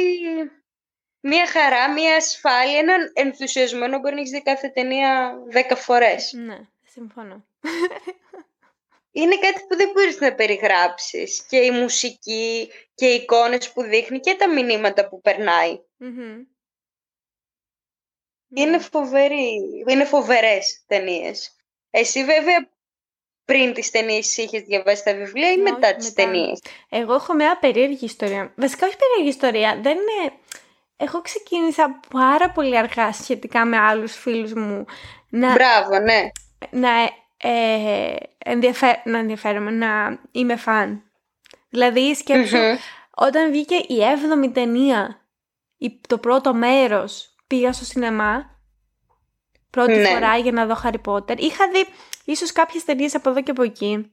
μία 1.27 1.47
χαρά, 1.47 1.93
μία 1.93 2.17
ασφάλεια, 2.17 2.79
έναν 2.79 3.13
ενθουσιασμό 3.15 3.87
να 3.87 3.99
μπορεί 3.99 4.15
να 4.15 4.21
έχεις 4.21 4.33
δει 4.33 4.43
κάθε 4.43 4.69
ταινία 4.69 5.39
δέκα 5.49 5.77
φορές. 5.77 6.33
Ναι, 6.33 6.59
συμφωνώ. 6.85 7.45
Είναι 9.13 9.37
κάτι 9.37 9.61
που 9.69 9.77
δεν 9.77 9.91
μπορείς 9.91 10.21
να 10.21 10.35
περιγράψεις. 10.35 11.47
Και 11.49 11.57
η 11.57 11.71
μουσική 11.71 12.71
και 12.95 13.07
οι 13.07 13.15
εικόνες 13.15 13.73
που 13.73 13.83
δείχνει 13.83 14.21
και 14.21 14.35
τα 14.35 14.49
μηνύματα 14.49 15.09
που 15.09 15.21
περνάει. 15.21 15.81
Είναι 18.55 18.71
ναι. 18.71 18.79
φοβερή. 18.79 19.85
Είναι 19.87 20.05
φοβερές 20.05 20.85
ταινίες. 20.87 21.57
Εσύ 21.91 22.25
βέβαια 22.25 22.69
πριν 23.45 23.73
τις 23.73 23.91
ταινίες 23.91 24.37
είχες 24.37 24.63
διαβάσει 24.63 25.05
τα 25.05 25.15
βιβλία 25.15 25.51
ή 25.51 25.57
μετά, 25.57 25.73
μετά 25.75 25.95
τις 25.95 26.13
ταινίες; 26.13 26.63
Εγώ 26.89 27.15
έχω 27.15 27.35
μια 27.35 27.59
περίεργη 27.59 28.05
ιστορία. 28.05 28.53
Βασικά 28.57 28.87
όχι 28.87 28.97
περίεργη 28.97 29.29
ιστορία. 29.29 29.81
Δεν 29.83 29.97
είναι 29.97 30.33
εγώ 30.97 31.21
ξεκίνησα 31.21 32.01
πάρα 32.11 32.51
πολύ 32.51 32.79
αργά 32.79 33.13
σχετικά 33.13 33.65
με 33.65 33.79
άλλους 33.79 34.17
φίλους 34.17 34.53
μου 34.53 34.85
να... 35.29 35.53
Μπράβο, 35.53 35.99
ναι. 35.99 36.23
Να, 36.71 36.91
ε, 37.37 38.17
να 39.05 39.19
ενδιαφέρομαι, 39.19 39.71
να 39.71 40.19
είμαι 40.31 40.57
φαν. 40.57 41.03
Δηλαδή 41.69 42.17
όταν 43.17 43.51
βγήκε 43.51 43.75
η 43.75 44.05
έβδομη 44.05 44.51
ταινία, 44.51 45.21
το 46.09 46.19
πρώτο 46.19 46.55
μέρος 46.55 47.35
πήγα 47.47 47.73
στο 47.73 47.85
σινεμά 47.85 48.59
πρώτη 49.71 49.93
Ναι. 49.93 50.09
φορά 50.09 50.37
για 50.37 50.53
να 50.53 50.67
δω 50.67 50.81
Harry 50.85 51.01
Potter. 51.05 51.39
Είχα 51.39 51.69
δει 51.69 51.87
ίσως 52.25 52.53
κάποιες 52.53 52.85
ταινίες 52.85 53.15
από 53.15 53.31
εδώ 53.31 53.43
και 53.43 53.51
από 53.51 53.63
εκεί. 53.63 54.11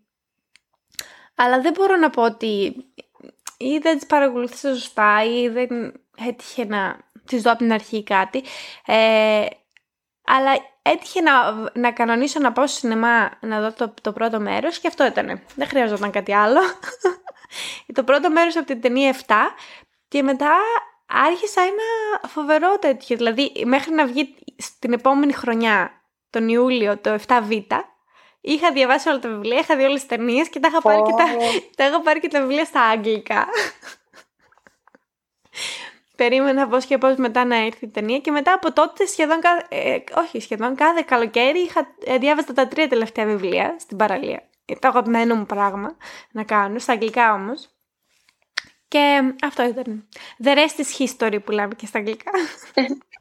Αλλά 1.36 1.62
δεν 1.62 1.74
μπορώ 1.74 1.96
να 1.96 2.10
πω 2.10 2.22
ότι 2.24 2.76
ή 3.62 3.80
δεν 3.82 3.98
τις 3.98 4.06
παρακολούθησα 4.06 4.74
σωστά 4.74 5.24
ή 5.24 5.50
δεν 5.50 5.70
έτυχε 6.28 6.66
να 6.66 7.00
τις 7.26 7.42
δω 7.42 7.52
από 7.52 7.60
την 7.60 7.74
αρχή 7.74 7.98
ή 7.98 8.04
κάτι. 8.04 8.44
Ε, 8.86 9.46
αλλά 10.26 10.52
έτυχε 10.82 11.22
να, 11.22 11.32
να 11.74 11.92
κανονίσω 11.92 12.40
να 12.40 12.52
πάω 12.52 12.68
στο 12.68 12.78
σινεμά 12.78 13.32
να 13.42 13.62
δω 13.62 13.74
το, 13.74 13.94
το 14.02 14.14
πρώτο 14.14 14.40
μέρος 14.40 14.80
και 14.80 14.88
αυτό 14.88 15.06
ήταν. 15.06 15.42
Δεν 15.56 15.68
χρειαζόταν 15.68 16.12
κάτι 16.12 16.34
άλλο. 16.34 16.60
το 17.94 18.04
πρώτο 18.04 18.30
μέρος 18.30 18.56
από 18.56 18.66
την 18.66 18.82
ταινία 18.82 19.16
7 19.28 19.34
και 20.08 20.24
μετά 20.24 20.52
άρχισα 21.06 21.62
ένα 21.62 22.30
φοβερό 22.30 22.80
τέτοιο. 22.80 23.18
Δηλαδή 23.18 23.52
μέχρι 23.66 23.94
να 23.94 24.06
βγει 24.06 24.36
στην 24.58 24.94
επόμενη 24.94 25.34
χρονιά, 25.34 25.92
τον 26.30 26.48
Ιούλιο, 26.50 26.98
το 26.98 27.20
7β, 27.28 27.68
είχα 28.42 28.72
διαβάσει 28.72 29.10
όλα 29.10 29.20
τα 29.20 29.30
βιβλία, 29.30 29.60
είχα 29.60 29.76
δει 29.76 29.84
όλες 29.84 30.00
τις 30.00 30.10
ταινίες 30.10 30.50
και 30.50 30.60
τα 30.60 30.68
είχα 30.68 30.82
πάρει, 30.82 31.02
και 31.02 31.12
τα, 31.18 31.26
τα 31.76 31.86
είχα 31.88 32.02
πάρει 32.02 32.20
και 32.20 32.28
τα 32.28 32.40
βιβλία 32.42 32.66
στα 32.66 32.82
αγγλικά. 32.82 33.48
Περίμενα 36.16 36.68
πώς 36.68 36.86
και 36.86 36.98
πώς 36.98 37.16
μετά 37.16 37.46
να 37.46 37.56
έρθει 37.56 37.86
η 37.86 37.90
ταινία 37.90 38.20
και 38.20 38.32
μετά 38.32 38.54
από 38.54 38.74
τότε 38.74 39.06
σχεδόν, 39.06 39.40
κα- 39.40 39.66
ε, 39.70 39.98
όχι 40.16 40.40
σχεδόν, 40.40 40.76
κάθε 40.76 41.04
καλοκαίρι 41.08 41.60
είχα 41.60 41.88
ε, 42.06 42.18
διάβαζα 42.18 42.54
τα 42.54 42.68
τρία 42.68 42.88
τελευταία 42.88 43.26
βιβλία 43.26 43.76
στην 43.80 43.98
παραλία. 43.98 44.44
Ε, 44.66 44.76
Το 44.76 44.88
αγαπημένο 44.88 45.36
μου 45.36 45.46
πράγμα 45.46 45.98
να 46.32 46.44
κάνω, 46.44 46.80
στα 46.80 46.94
αγγλικά 46.94 47.34
όμως. 47.34 47.70
Και 48.88 49.34
αυτό 49.44 49.64
ήταν. 49.64 50.08
The 50.44 50.56
rest 50.56 50.82
is 50.82 51.06
history 51.06 51.44
που 51.44 51.52
λέμε 51.52 51.76
και 51.76 51.86
στα 51.86 52.00
αγγλικά. 52.00 52.32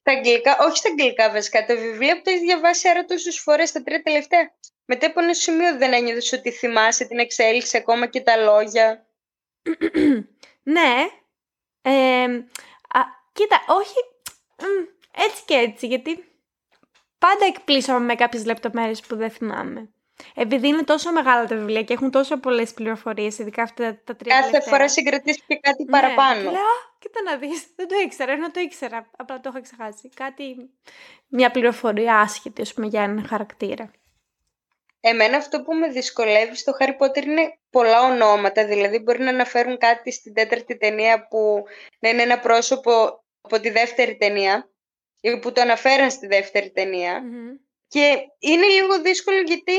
Στα 0.00 0.12
αγγλικά, 0.12 0.56
όχι 0.60 0.76
στα 0.76 0.88
αγγλικά 0.88 1.30
βασικά, 1.30 1.64
τα 1.66 1.76
βιβλία 1.76 2.16
που 2.16 2.22
τα 2.22 2.30
έχει 2.30 2.40
διαβάσει 2.40 2.88
άρα 2.88 3.04
τόσες 3.04 3.38
φορές 3.38 3.72
τα 3.72 3.82
τρία 3.82 4.02
τελευταία. 4.02 4.54
Μετά 4.84 5.06
από 5.06 5.20
ένα 5.20 5.34
σημείο 5.34 5.76
δεν 5.76 5.92
ένιωθες 5.92 6.32
ότι 6.32 6.50
θυμάσαι 6.50 7.04
την 7.04 7.18
εξέλιξη 7.18 7.76
ακόμα 7.76 8.06
και 8.06 8.20
τα 8.20 8.36
λόγια; 8.36 9.06
ναι. 10.74 11.06
Ε, 11.82 12.24
α, 12.88 13.00
κοίτα, 13.32 13.64
όχι 13.68 13.94
μ, 14.58 14.84
έτσι 15.26 15.42
και 15.44 15.54
έτσι, 15.54 15.86
γιατί 15.86 16.24
πάντα 17.18 17.44
εκπλήσωμαι 17.46 18.00
με 18.00 18.14
κάποιες 18.14 18.44
λεπτομέρειες 18.44 19.00
που 19.00 19.16
δεν 19.16 19.30
θυμάμαι. 19.30 19.88
Επειδή 20.34 20.68
είναι 20.68 20.82
τόσο 20.82 21.12
μεγάλα 21.12 21.46
τα 21.46 21.56
βιβλία 21.56 21.82
και 21.82 21.92
έχουν 21.92 22.10
τόσο 22.10 22.36
πολλές 22.36 22.72
πληροφορίες, 22.74 23.38
ειδικά 23.38 23.62
αυτά 23.62 24.00
τα 24.04 24.16
τρία 24.16 24.34
Κάθε 24.34 24.50
τελευταία. 24.50 24.72
φορά 24.72 24.88
συγκρατήσεις 24.88 25.42
και 25.46 25.58
κάτι 25.62 25.84
Ναι, 25.84 25.90
παραπάνω. 25.90 26.34
και 26.40 26.50
λέω, 26.50 26.52
«Α, 26.60 26.96
κοίτα 26.98 27.22
να 27.22 27.36
δεις, 27.36 27.66
δεν 27.76 27.88
το 27.88 27.94
ήξερα, 28.04 28.32
ενώ 28.32 28.50
το 28.50 28.60
ήξερα, 28.60 29.10
απλά 29.16 29.40
το 29.40 29.48
είχα 29.52 29.60
ξεχάσει. 29.60 30.08
Κάτι, 30.08 30.70
μια 31.28 31.50
πληροφορία 31.50 32.18
άσχετη, 32.18 32.62
ας 32.62 32.74
πούμε, 32.74 32.86
για 32.86 33.02
έναν 33.02 33.26
χαρακτήρα. 33.26 33.90
Εμένα 35.02 35.36
αυτό 35.36 35.62
που 35.62 35.74
με 35.74 35.88
δυσκολεύει 35.88 36.56
στο 36.56 36.72
Harry 36.78 36.96
Potter 36.98 37.24
είναι 37.24 37.58
πολλά 37.70 38.00
ονόματα. 38.00 38.64
Δηλαδή 38.66 38.98
μπορεί 38.98 39.22
να 39.22 39.30
αναφέρουν 39.30 39.78
κάτι 39.78 40.12
στην 40.12 40.34
τέταρτη 40.34 40.76
ταινία 40.76 41.26
που 41.28 41.64
να 41.98 42.08
είναι 42.08 42.22
ένα 42.22 42.38
πρόσωπο 42.38 43.24
από 43.40 43.60
τη 43.60 43.70
δεύτερη 43.70 44.16
ταινία 44.16 44.70
ή 45.20 45.38
που 45.38 45.52
το 45.52 45.60
αναφέραν 45.60 46.10
στη 46.10 46.26
δεύτερη 46.26 46.70
ταινία. 46.70 47.20
Μμμ. 47.22 47.48
Και 47.88 48.16
είναι 48.38 48.66
λίγο 48.66 49.00
δύσκολο 49.00 49.40
γιατί 49.40 49.72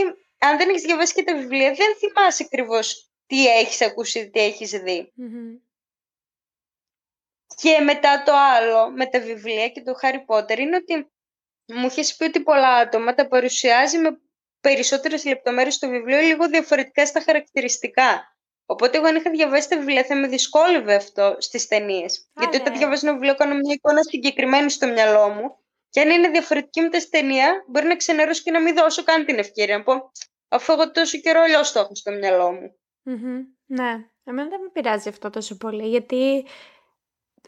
αν 0.44 0.58
δεν 0.58 0.70
έχεις 0.70 0.82
διαβάσει 0.82 1.14
και 1.14 1.24
τα 1.24 1.36
βιβλία 1.36 1.74
δεν 1.74 1.96
θυμάσαι 1.98 2.44
ακριβώς 2.44 3.12
τι 3.28 3.48
έχεις 3.48 3.82
ακούσει, 3.82 4.30
τι 4.30 4.40
έχεις 4.40 4.72
δει. 4.72 5.12
Μμμ. 5.16 5.58
Και 7.56 7.80
μετά 7.80 8.24
το 8.24 8.32
άλλο 8.36 8.92
με 8.92 9.06
τα 9.06 9.20
βιβλία 9.20 9.70
και 9.70 9.82
το 9.82 9.94
Harry 10.02 10.26
Potter 10.26 10.58
είναι 10.58 10.76
ότι 10.76 11.12
μου 11.66 11.86
είχες 11.86 12.16
πει 12.16 12.24
ότι 12.24 12.40
πολλά 12.44 12.76
άτομα 12.76 13.14
τα 13.14 13.28
παρουσιάζει 13.28 13.98
με 13.98 14.20
περισσότερες 14.62 15.26
λεπτομέρειες 15.26 15.74
στο 15.74 15.90
βιβλίο 15.90 16.20
λίγο 16.20 16.48
διαφορετικά 16.48 17.06
στα 17.06 17.22
χαρακτηριστικά. 17.22 18.36
Οπότε 18.66 18.98
εγώ 18.98 19.08
αν 19.08 19.16
είχα 19.16 19.30
διαβάσει 19.30 19.70
τα 19.70 19.78
βιβλία 19.78 20.04
θα 20.04 20.16
με 20.16 20.28
δυσκόλευε 20.28 20.96
αυτό 20.96 21.36
στις 21.40 21.68
ταινίες. 21.68 22.30
Γιατί 22.40 22.58
όταν 22.58 22.72
ναι. 22.72 22.78
διαβάζω 22.78 23.08
ένα 23.08 23.16
βιβλίο 23.16 23.36
κάνω 23.36 23.56
μια 23.56 23.74
εικόνα 23.74 24.04
συγκεκριμένη 24.04 24.70
στο 24.70 24.88
μυαλό 24.88 25.30
μου 25.30 25.56
και 25.90 26.02
αν 26.02 26.10
είναι 26.10 26.30
διαφορετική 26.30 26.82
μετά 26.82 27.00
στη 27.00 27.10
ταινία 27.10 27.64
μπορεί 27.68 27.88
να 27.88 27.96
ξενερώσω 27.96 28.42
και 28.44 28.52
να 28.52 28.62
μην 28.62 28.76
δώσω 28.76 29.04
καν 29.04 29.26
την 29.26 29.40
ευκαιρία 29.40 29.78
να 29.78 29.84
πω 29.84 30.12
αφού 30.52 30.74
εγώ 30.74 30.92
τόσο 30.92 31.18
καιρό 31.18 31.42
αλλιώς 31.42 31.72
το 31.72 31.80
έχω 31.80 31.96
στο 31.96 32.12
μυαλό 32.12 32.52
μου. 32.52 32.76
Μμμ. 33.04 33.40
Ναι, 33.66 34.10
εμένα 34.24 34.50
δεν 34.50 34.62
με 34.62 34.70
πειράζει 34.74 35.10
αυτό 35.10 35.30
τόσο 35.30 35.58
πολύ, 35.58 35.88
γιατί 35.88 36.46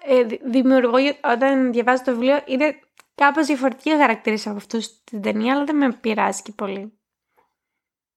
ε, 0.02 0.24
δη- 0.24 0.42
δημιουργώ, 0.44 0.98
όταν 1.24 1.72
διαβάζω 1.72 2.04
το 2.04 2.12
βιβλίο, 2.12 2.42
είναι 2.46 2.80
κάπως 3.16 3.46
διαφορετική 3.46 3.90
χαρακτήρα 3.90 4.38
από 4.46 4.56
αυτούς 4.58 4.86
στην 4.86 5.22
ταινία, 5.22 5.54
αλλά 5.54 5.64
δεν 5.64 5.76
με 5.76 5.94
πειράζει 5.94 6.42
και 6.42 6.52
πολύ. 6.52 6.98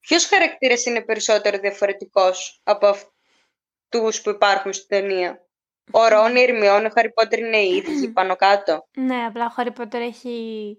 Ποιος 0.00 0.26
χαρακτήρας 0.26 0.84
είναι 0.84 1.02
περισσότερο 1.02 1.58
διαφορετικός 1.58 2.60
από 2.64 2.86
αυτούς 2.86 4.20
που 4.22 4.30
υπάρχουν 4.30 4.72
στην 4.72 4.88
ταινία; 4.88 5.46
Ο 5.90 6.08
Ρόν, 6.08 6.36
η 6.36 6.40
Ερμιόν, 6.42 6.84
ο 6.84 6.90
Χάρι 6.90 7.12
Πότερ 7.12 7.38
είναι 7.38 7.58
οι 7.58 7.76
ίδιοι 7.76 8.08
πάνω 8.08 8.36
κάτω; 8.36 8.88
Ναι, 8.96 9.24
απλά 9.24 9.44
ο 9.46 9.48
Χάρι 9.48 9.72
Πότερ 9.72 10.00
έχει 10.00 10.78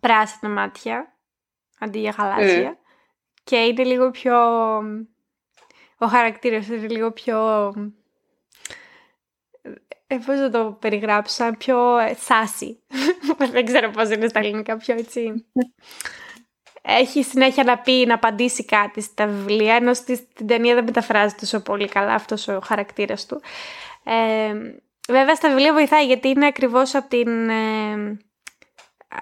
πράσινα 0.00 0.52
μάτια, 0.52 1.19
αντί 1.80 1.98
για 1.98 2.14
γαλάζια. 2.18 2.78
Και 3.44 3.56
είναι 3.56 3.84
λίγο 3.84 4.10
πιο... 4.10 4.36
Ο 5.98 6.06
χαρακτήρας 6.06 6.66
είναι 6.66 6.88
λίγο 6.88 7.10
πιο... 7.12 7.68
Ε, 10.06 10.16
πώς 10.26 10.38
να 10.38 10.50
το 10.50 10.76
περιγράψω, 10.80 11.34
σαν 11.34 11.56
πιο 11.56 11.98
ε, 11.98 12.14
σάσι. 12.14 12.82
Δεν 13.52 13.64
ξέρω 13.64 13.90
πώς 13.90 14.10
είναι 14.10 14.28
στα 14.28 14.38
ελληνικά, 14.38 14.76
πιο 14.76 14.94
έτσι... 14.94 15.46
Έχει 16.82 17.22
συνέχεια 17.22 17.64
να 17.64 17.78
πει, 17.78 18.04
να 18.06 18.14
απαντήσει 18.14 18.64
κάτι 18.64 19.00
στα 19.00 19.26
βιβλία, 19.26 19.74
ενώ 19.74 19.94
στη- 19.94 20.16
στην 20.16 20.46
ταινία 20.46 20.74
δεν 20.74 20.84
μεταφράζει 20.84 21.34
τόσο 21.34 21.60
πολύ 21.60 21.88
καλά 21.88 22.14
αυτός 22.14 22.48
ο 22.48 22.60
χαρακτήρας 22.64 23.26
του. 23.26 23.40
Ε, 24.04 24.54
βέβαια 25.08 25.34
στα 25.34 25.48
βιβλία 25.48 25.72
βοηθάει 25.72 26.06
γιατί 26.06 26.28
είναι 26.28 26.46
ακριβώς 26.46 26.94
από 26.94 27.08
την, 27.08 27.48
ε, 27.48 28.18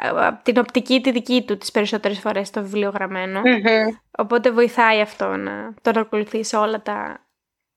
από 0.00 0.42
την 0.42 0.58
οπτική 0.58 1.00
τη 1.00 1.10
δική 1.10 1.42
του 1.46 1.58
τις 1.58 1.70
περισσότερες 1.70 2.18
φορές 2.18 2.50
το 2.50 2.62
βιβλίο 2.62 2.90
γραμμένο. 2.90 3.40
Μμμ. 3.40 3.96
Οπότε 4.18 4.50
βοηθάει 4.50 5.00
αυτό 5.00 5.36
να 5.36 5.74
τον 5.82 5.96
ακολουθεί 5.98 6.44
σε 6.44 6.56
όλα 6.56 6.82
τα, 6.82 7.26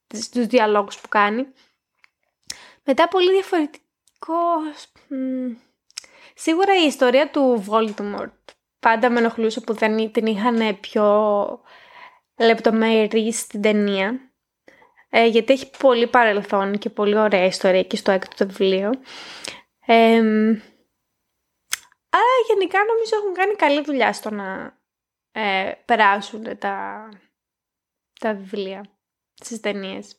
τις- 0.07 0.29
τους 0.29 0.45
διαλόγους 0.45 0.99
που 0.99 1.07
κάνει. 1.07 1.45
Μετά 2.83 3.07
πολύ 3.07 3.31
διαφορετικό... 3.31 4.33
μ, 5.07 5.51
Σίγουρα 6.35 6.75
η 6.83 6.85
ιστορία 6.85 7.29
του 7.29 7.65
Voldemort 7.69 8.53
πάντα 8.79 9.09
με 9.09 9.19
ενοχλούσε 9.19 9.59
που 9.61 9.73
δεν 9.73 10.11
την 10.11 10.25
είχαν 10.25 10.79
πιο 10.79 11.61
λεπτομερή 12.37 13.33
στην 13.33 13.61
ταινία. 13.61 14.19
Ε, 15.09 15.25
γιατί 15.25 15.53
έχει 15.53 15.69
πολύ 15.77 16.07
παρελθόν 16.07 16.77
και 16.77 16.89
πολύ 16.89 17.17
ωραία 17.17 17.45
ιστορία 17.45 17.83
και 17.83 17.95
στο 17.95 18.11
έκτο 18.11 18.35
το 18.45 18.47
βιβλίο. 18.51 18.89
Ε, 19.85 20.21
αλλά 22.13 22.35
γενικά 22.47 22.79
νομίζω 22.83 23.15
έχουν 23.15 23.33
κάνει 23.33 23.55
καλή 23.55 23.83
δουλειά 23.83 24.13
στο 24.13 24.29
να 24.29 24.77
ε, 25.31 25.71
περάσουν 25.85 26.57
τα, 26.57 27.09
τα 28.19 28.33
βιβλία 28.33 28.85
στις 29.33 29.59
ταινίες. 29.59 30.15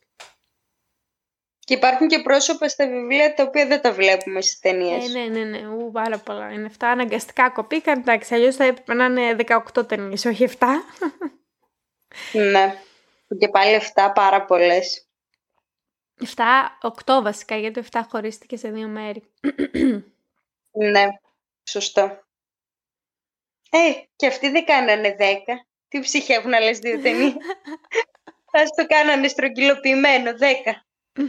Και 1.65 1.75
υπάρχουν 1.75 2.09
και 2.09 2.23
πρόσωπα 2.23 2.69
στα 2.69 2.87
βιβλία 2.87 3.35
τα 3.35 3.43
οποία 3.43 3.67
δεν 3.67 3.81
τα 3.81 3.93
βλέπουμε 3.93 4.41
στις 4.41 4.59
ταινίες. 4.59 5.15
Ε, 5.15 5.19
ναι, 5.19 5.25
ναι, 5.25 5.45
ναι, 5.45 5.67
ου, 5.67 5.91
πάρα 5.93 6.19
πολλά. 6.19 6.53
Είναι 6.53 6.71
7 6.73 6.75
αναγκαστικά 6.81 7.51
κοπήκαν, 7.51 7.99
εντάξει, 7.99 8.35
αλλιώς 8.35 8.57
θα 8.57 8.65
έπρεπε 8.65 8.95
να 8.95 9.05
είναι 9.05 9.37
18 9.75 9.89
ταινίες, 9.89 10.25
όχι 10.25 10.49
7. 10.59 10.67
Ναι. 12.33 12.75
Και 13.39 13.49
πάλι 13.49 13.81
7 13.95 14.11
πάρα 14.15 14.45
πολλές. 14.45 15.07
7, 16.21 16.27
8 17.05 17.23
βασικά, 17.23 17.57
γιατί 17.57 17.81
το 17.81 17.89
7 17.93 18.01
χωρίστηκε 18.09 18.57
σε 18.57 18.71
δύο 18.71 18.89
μέρη. 18.89 19.23
Ναι, 20.71 21.05
σωστό. 21.65 22.21
Ε, 23.71 23.93
και 24.17 24.27
αυτοί 24.27 24.51
δεν 24.51 24.65
κάνανε 24.65 25.17
10. 25.19 25.23
Τι 25.89 26.01
ψυχή 26.01 26.33
έχουν 26.33 26.55
άλλες 26.55 26.79
δύο 26.79 27.01
ταινίες; 27.01 27.33
Ας 28.53 28.71
το 28.77 28.87
κάνανε 28.87 29.29
στρογγυλοποιημένο, 29.29 30.31
10. 30.31 31.25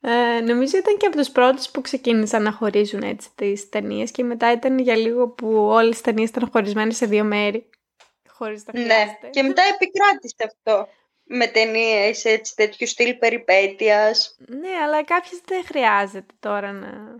Ε, 0.00 0.40
νομίζω 0.40 0.76
ήταν 0.76 0.96
και 0.96 1.06
από 1.06 1.16
τους 1.16 1.30
πρώτους 1.30 1.70
που 1.70 1.80
ξεκίνησαν 1.80 2.42
να 2.42 2.52
χωρίζουν 2.52 3.02
έτσι 3.02 3.28
τις 3.34 3.68
ταινίες 3.68 4.10
και 4.10 4.22
μετά 4.24 4.52
ήταν 4.52 4.78
για 4.78 4.96
λίγο 4.96 5.28
που 5.28 5.48
όλες 5.66 5.90
τις 5.90 6.00
ταινίες 6.00 6.28
ήταν 6.28 6.50
χωρισμένες 6.52 6.96
σε 6.96 7.06
δύο 7.06 7.24
μέρη. 7.24 7.70
Χωρίς 8.28 8.64
να 8.66 8.80
Ναι, 8.80 8.84
χρειάζεται. 8.86 9.28
και 9.30 9.42
μετά 9.42 9.62
επικράτησε 9.62 10.34
αυτό. 10.44 10.88
Με 11.24 11.46
ταινίες 11.46 12.24
έτσι 12.24 12.54
τέτοιου 12.56 12.86
στυλ 12.86 13.14
περιπέτειας. 13.14 14.36
Ναι, 14.38 14.68
αλλά 14.84 15.04
κάποιες 15.04 15.40
δεν 15.44 15.64
χρειάζεται 15.64 16.34
τώρα 16.40 16.72
να... 16.72 17.16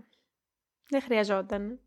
Δεν 0.89 1.01
χρειαζόταν. 1.01 1.79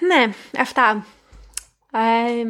Ναι, 0.00 0.32
αυτά. 0.58 1.06
Ε, 1.92 2.44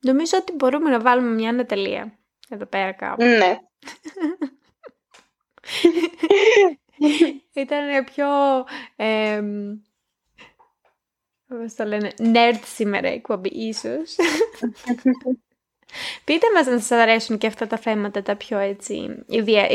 νομίζω 0.00 0.38
ότι 0.38 0.52
μπορούμε 0.52 0.90
να 0.90 1.00
βάλουμε 1.00 1.34
μια 1.34 1.48
ανατελεία 1.48 2.18
εδώ 2.48 2.66
πέρα 2.66 2.92
κάπου. 2.92 3.24
Ναι. 3.24 3.58
Ήταν 7.62 8.04
πιο... 8.04 8.26
Ε, 8.96 9.42
πώς 11.48 11.74
το 11.74 11.84
λένε, 11.84 12.12
nerd 12.18 12.60
σήμερα 12.64 13.10
η 13.10 13.14
εκπομπή, 13.14 13.48
ίσως. 13.48 14.16
Πείτε 16.24 16.46
μας 16.54 16.66
αν 16.66 16.80
σας 16.80 16.98
αρέσουν 16.98 17.38
και 17.38 17.46
αυτά 17.46 17.66
τα 17.66 17.76
θέματα 17.76 18.22
τα 18.22 18.36
πιο 18.36 18.58
έτσι, 18.58 19.24
ιδια, 19.26 19.66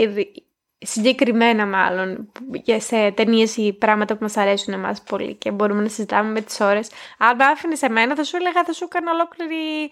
συγκεκριμένα 0.79 1.65
μάλλον 1.65 2.31
για 2.51 2.79
σε 2.79 3.11
ταινίες 3.11 3.57
ή 3.57 3.73
πράγματα 3.73 4.13
που 4.13 4.23
μας 4.23 4.37
αρέσουν 4.37 4.73
εμάς 4.73 5.01
πολύ 5.01 5.35
και 5.35 5.51
μπορούμε 5.51 5.81
να 5.81 5.89
συζητάμε 5.89 6.31
με 6.31 6.41
τις 6.41 6.59
ώρες. 6.59 6.89
Αν 7.17 7.35
με 7.35 7.45
άφηνες 7.45 7.81
εμένα 7.81 8.15
θα 8.15 8.23
σου 8.23 8.35
έλεγα 8.35 8.63
θα 8.63 8.73
σου 8.73 8.83
έκανα 8.83 9.11
ολόκληρη 9.11 9.89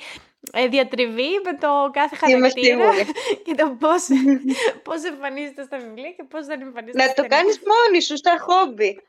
ε, 0.52 0.68
διατριβή 0.68 1.30
με 1.44 1.54
το 1.60 1.90
κάθε 1.94 2.16
χαρακτήρα 2.16 2.92
και 3.46 3.56
το 3.56 3.76
πώς, 3.80 4.08
πώς 4.88 5.04
εμφανίζεται 5.04 5.64
στα 5.64 5.78
βιβλία 5.78 6.12
και 6.12 6.24
πώς 6.24 6.46
δεν 6.46 6.62
εμφανίζεται 6.62 7.06
Να 7.06 7.14
το 7.14 7.26
κάνεις 7.28 7.60
μόνη 7.72 8.02
σου 8.02 8.18
στα 8.18 8.38
χόμπι. 8.40 9.02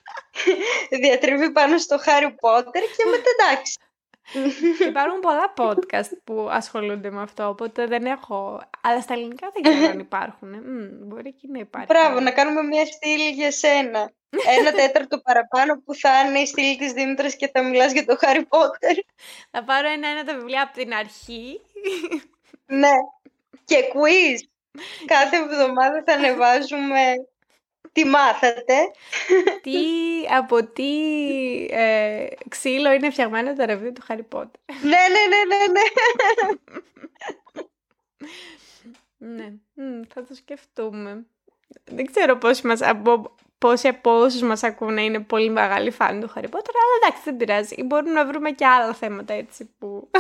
διατριβή 1.02 1.50
πάνω 1.50 1.78
στο 1.78 1.98
Χάρι 1.98 2.30
Πότερ 2.40 2.82
και 2.82 3.04
μετά 3.10 3.30
εντάξει. 3.36 3.78
Υπάρχουν 4.88 5.20
πολλά 5.20 5.52
podcast 5.56 6.10
που 6.24 6.48
ασχολούνται 6.50 7.10
με 7.10 7.22
αυτό, 7.22 7.48
οπότε 7.48 7.86
δεν 7.86 8.04
έχω. 8.04 8.60
Αλλά 8.80 9.00
στα 9.00 9.14
ελληνικά 9.14 9.50
δεν 9.52 9.62
ξέρω 9.62 9.92
αν 9.92 9.98
υπάρχουν. 9.98 10.54
μπορεί 11.06 11.32
και 11.32 11.46
να 11.52 11.58
υπάρχει. 11.58 11.86
Μπράβο, 11.92 12.20
να 12.20 12.30
κάνουμε 12.30 12.62
μια 12.62 12.86
στήλη 12.86 13.28
για 13.30 13.50
σένα. 13.50 14.10
Ένα 14.58 14.72
τέταρτο 14.82 15.18
παραπάνω 15.18 15.80
που 15.84 15.94
θα 15.94 16.20
είναι 16.20 16.38
η 16.38 16.46
στήλη 16.46 16.76
της 16.76 16.92
Δήμητρας 16.92 17.36
και 17.36 17.50
θα 17.52 17.62
μιλάς 17.62 17.92
για 17.92 18.04
το 18.04 18.16
Χάρι 18.16 18.44
Πότερ. 18.44 18.96
Θα 19.50 19.64
πάρω 19.64 19.88
ένα-ένα 19.88 20.24
τα 20.24 20.34
βιβλία 20.34 20.62
από 20.62 20.72
την 20.72 20.94
αρχή. 20.94 21.60
ναι. 22.66 22.92
Και 23.64 23.76
quiz. 23.94 24.38
Κάθε 25.06 25.36
εβδομάδα 25.36 26.02
θα 26.06 26.12
ανεβάζουμε 26.12 27.00
τι 27.96 28.04
μάθατε; 28.04 28.90
τι, 29.62 29.78
από 30.36 30.64
τι 30.64 30.90
ε, 31.70 32.26
ξύλο 32.48 32.92
είναι 32.92 33.10
φτιαγμένο 33.10 33.54
το 33.54 33.64
ρεβί 33.64 33.92
του 33.92 34.02
Χάρι 34.04 34.22
Πότερ. 34.22 34.60
ναι, 34.82 34.88
ναι, 34.88 35.22
ναι, 35.28 35.56
ναι, 35.72 35.82
ναι. 39.18 39.52
ναι, 39.74 40.00
θα 40.14 40.24
το 40.24 40.34
σκεφτούμε. 40.34 41.26
Δεν 41.84 42.06
ξέρω 42.06 42.36
πόσοι, 42.36 42.66
μας, 42.66 42.82
από, 42.82 43.34
πόσοι 43.58 43.88
από 43.88 44.20
όσους 44.20 44.42
μας 44.42 44.62
ακούνε 44.62 45.02
είναι 45.02 45.20
πολύ 45.20 45.50
μεγάλοι 45.50 45.90
φαν 45.90 46.20
του 46.20 46.28
Χάρι 46.28 46.48
Πότερ, 46.48 46.74
αλλά 46.74 46.94
εντάξει 47.02 47.22
δεν 47.24 47.36
πειράζει. 47.36 47.82
Μπορούμε 47.82 48.12
να 48.12 48.26
βρούμε 48.26 48.50
και 48.50 48.66
άλλα 48.66 48.94
θέματα 48.94 49.34
έτσι 49.34 49.70
που 49.78 50.10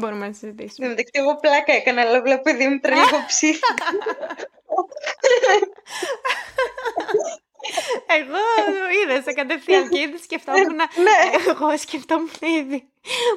μπορούμε 0.00 0.26
να 0.26 0.32
συζητήσουμε. 0.32 0.88
Ναι, 0.88 0.94
εγώ 1.10 1.36
πλάκα 1.36 1.72
έκανα, 1.72 2.00
αλλά 2.00 2.22
βλέπω 2.22 2.54
Δήμητρα 2.54 2.94
λίγο 2.94 3.24
ψήφι. 3.26 3.60
Εγώ 8.06 8.36
είδα 9.02 9.22
σε 9.22 9.32
κατευθείαν 9.32 9.88
και 9.88 10.00
ήδη 10.00 10.18
σκεφτόμουν. 10.18 10.74
ναι. 10.76 11.38
Εγώ 11.48 11.78
σκεφτόμουν 11.78 12.30
ήδη 12.40 12.88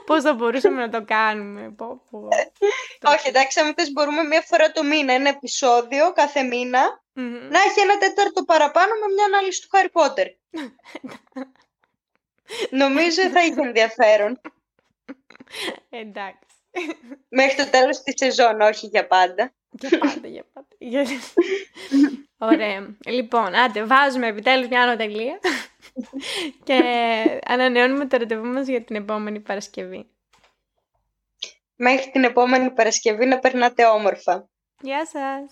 πώς 0.05 0.23
θα 0.23 0.33
μπορούσαμε 0.33 0.85
να 0.85 0.89
το 0.89 1.05
κάνουμε. 1.05 1.73
Πω, 1.77 2.01
πω. 2.09 2.27
Όχι, 3.13 3.27
εντάξει, 3.27 3.59
αν 3.59 3.73
θες 3.73 3.91
μπορούμε 3.91 4.23
μία 4.23 4.41
φορά 4.41 4.71
το 4.71 4.83
μήνα, 4.83 5.13
ένα 5.13 5.29
επεισόδιο 5.29 6.13
κάθε 6.13 6.41
να 7.49 7.59
έχει 7.59 7.79
ένα 7.81 7.97
τέταρτο 7.97 8.43
παραπάνω 8.43 8.93
με 8.93 9.13
μια 9.13 9.25
ανάλυση 9.25 9.61
του 9.61 9.67
Χάρι 9.71 9.89
Πότερ. 9.89 10.27
Νομίζω 12.83 13.21
θα 13.29 13.45
είχε 13.45 13.61
ενδιαφέρον. 13.61 14.41
Εντάξει. 15.89 16.52
Μέχρι 17.29 17.55
το 17.55 17.69
τέλος 17.69 18.01
της 18.01 18.13
σεζόν, 18.17 18.61
όχι 18.61 18.87
για 18.87 19.07
πάντα. 19.07 19.53
Για 19.69 19.97
πάντα, 19.97 20.27
για 20.27 20.45
πάντα. 20.53 20.67
Ωραία. 22.37 22.95
Λοιπόν, 23.05 23.55
άντε, 23.55 23.83
βάζουμε 23.83 24.27
επιτέλους 24.27 24.67
μια 24.67 24.81
ανωτελεία 24.81 25.39
και 26.63 26.81
ανανεώνουμε 27.45 28.07
το 28.07 28.17
ραντεβού 28.17 28.45
μας 28.45 28.67
για 28.67 28.83
την 28.83 28.95
επόμενη 28.95 29.39
Παρασκευή. 29.39 30.07
Μέχρι 31.75 32.11
την 32.11 32.23
επόμενη 32.23 32.71
Παρασκευή 32.71 33.25
να 33.25 33.39
περνάτε 33.39 33.85
όμορφα. 33.85 34.49
Γεια 34.81 35.05
σας! 35.05 35.51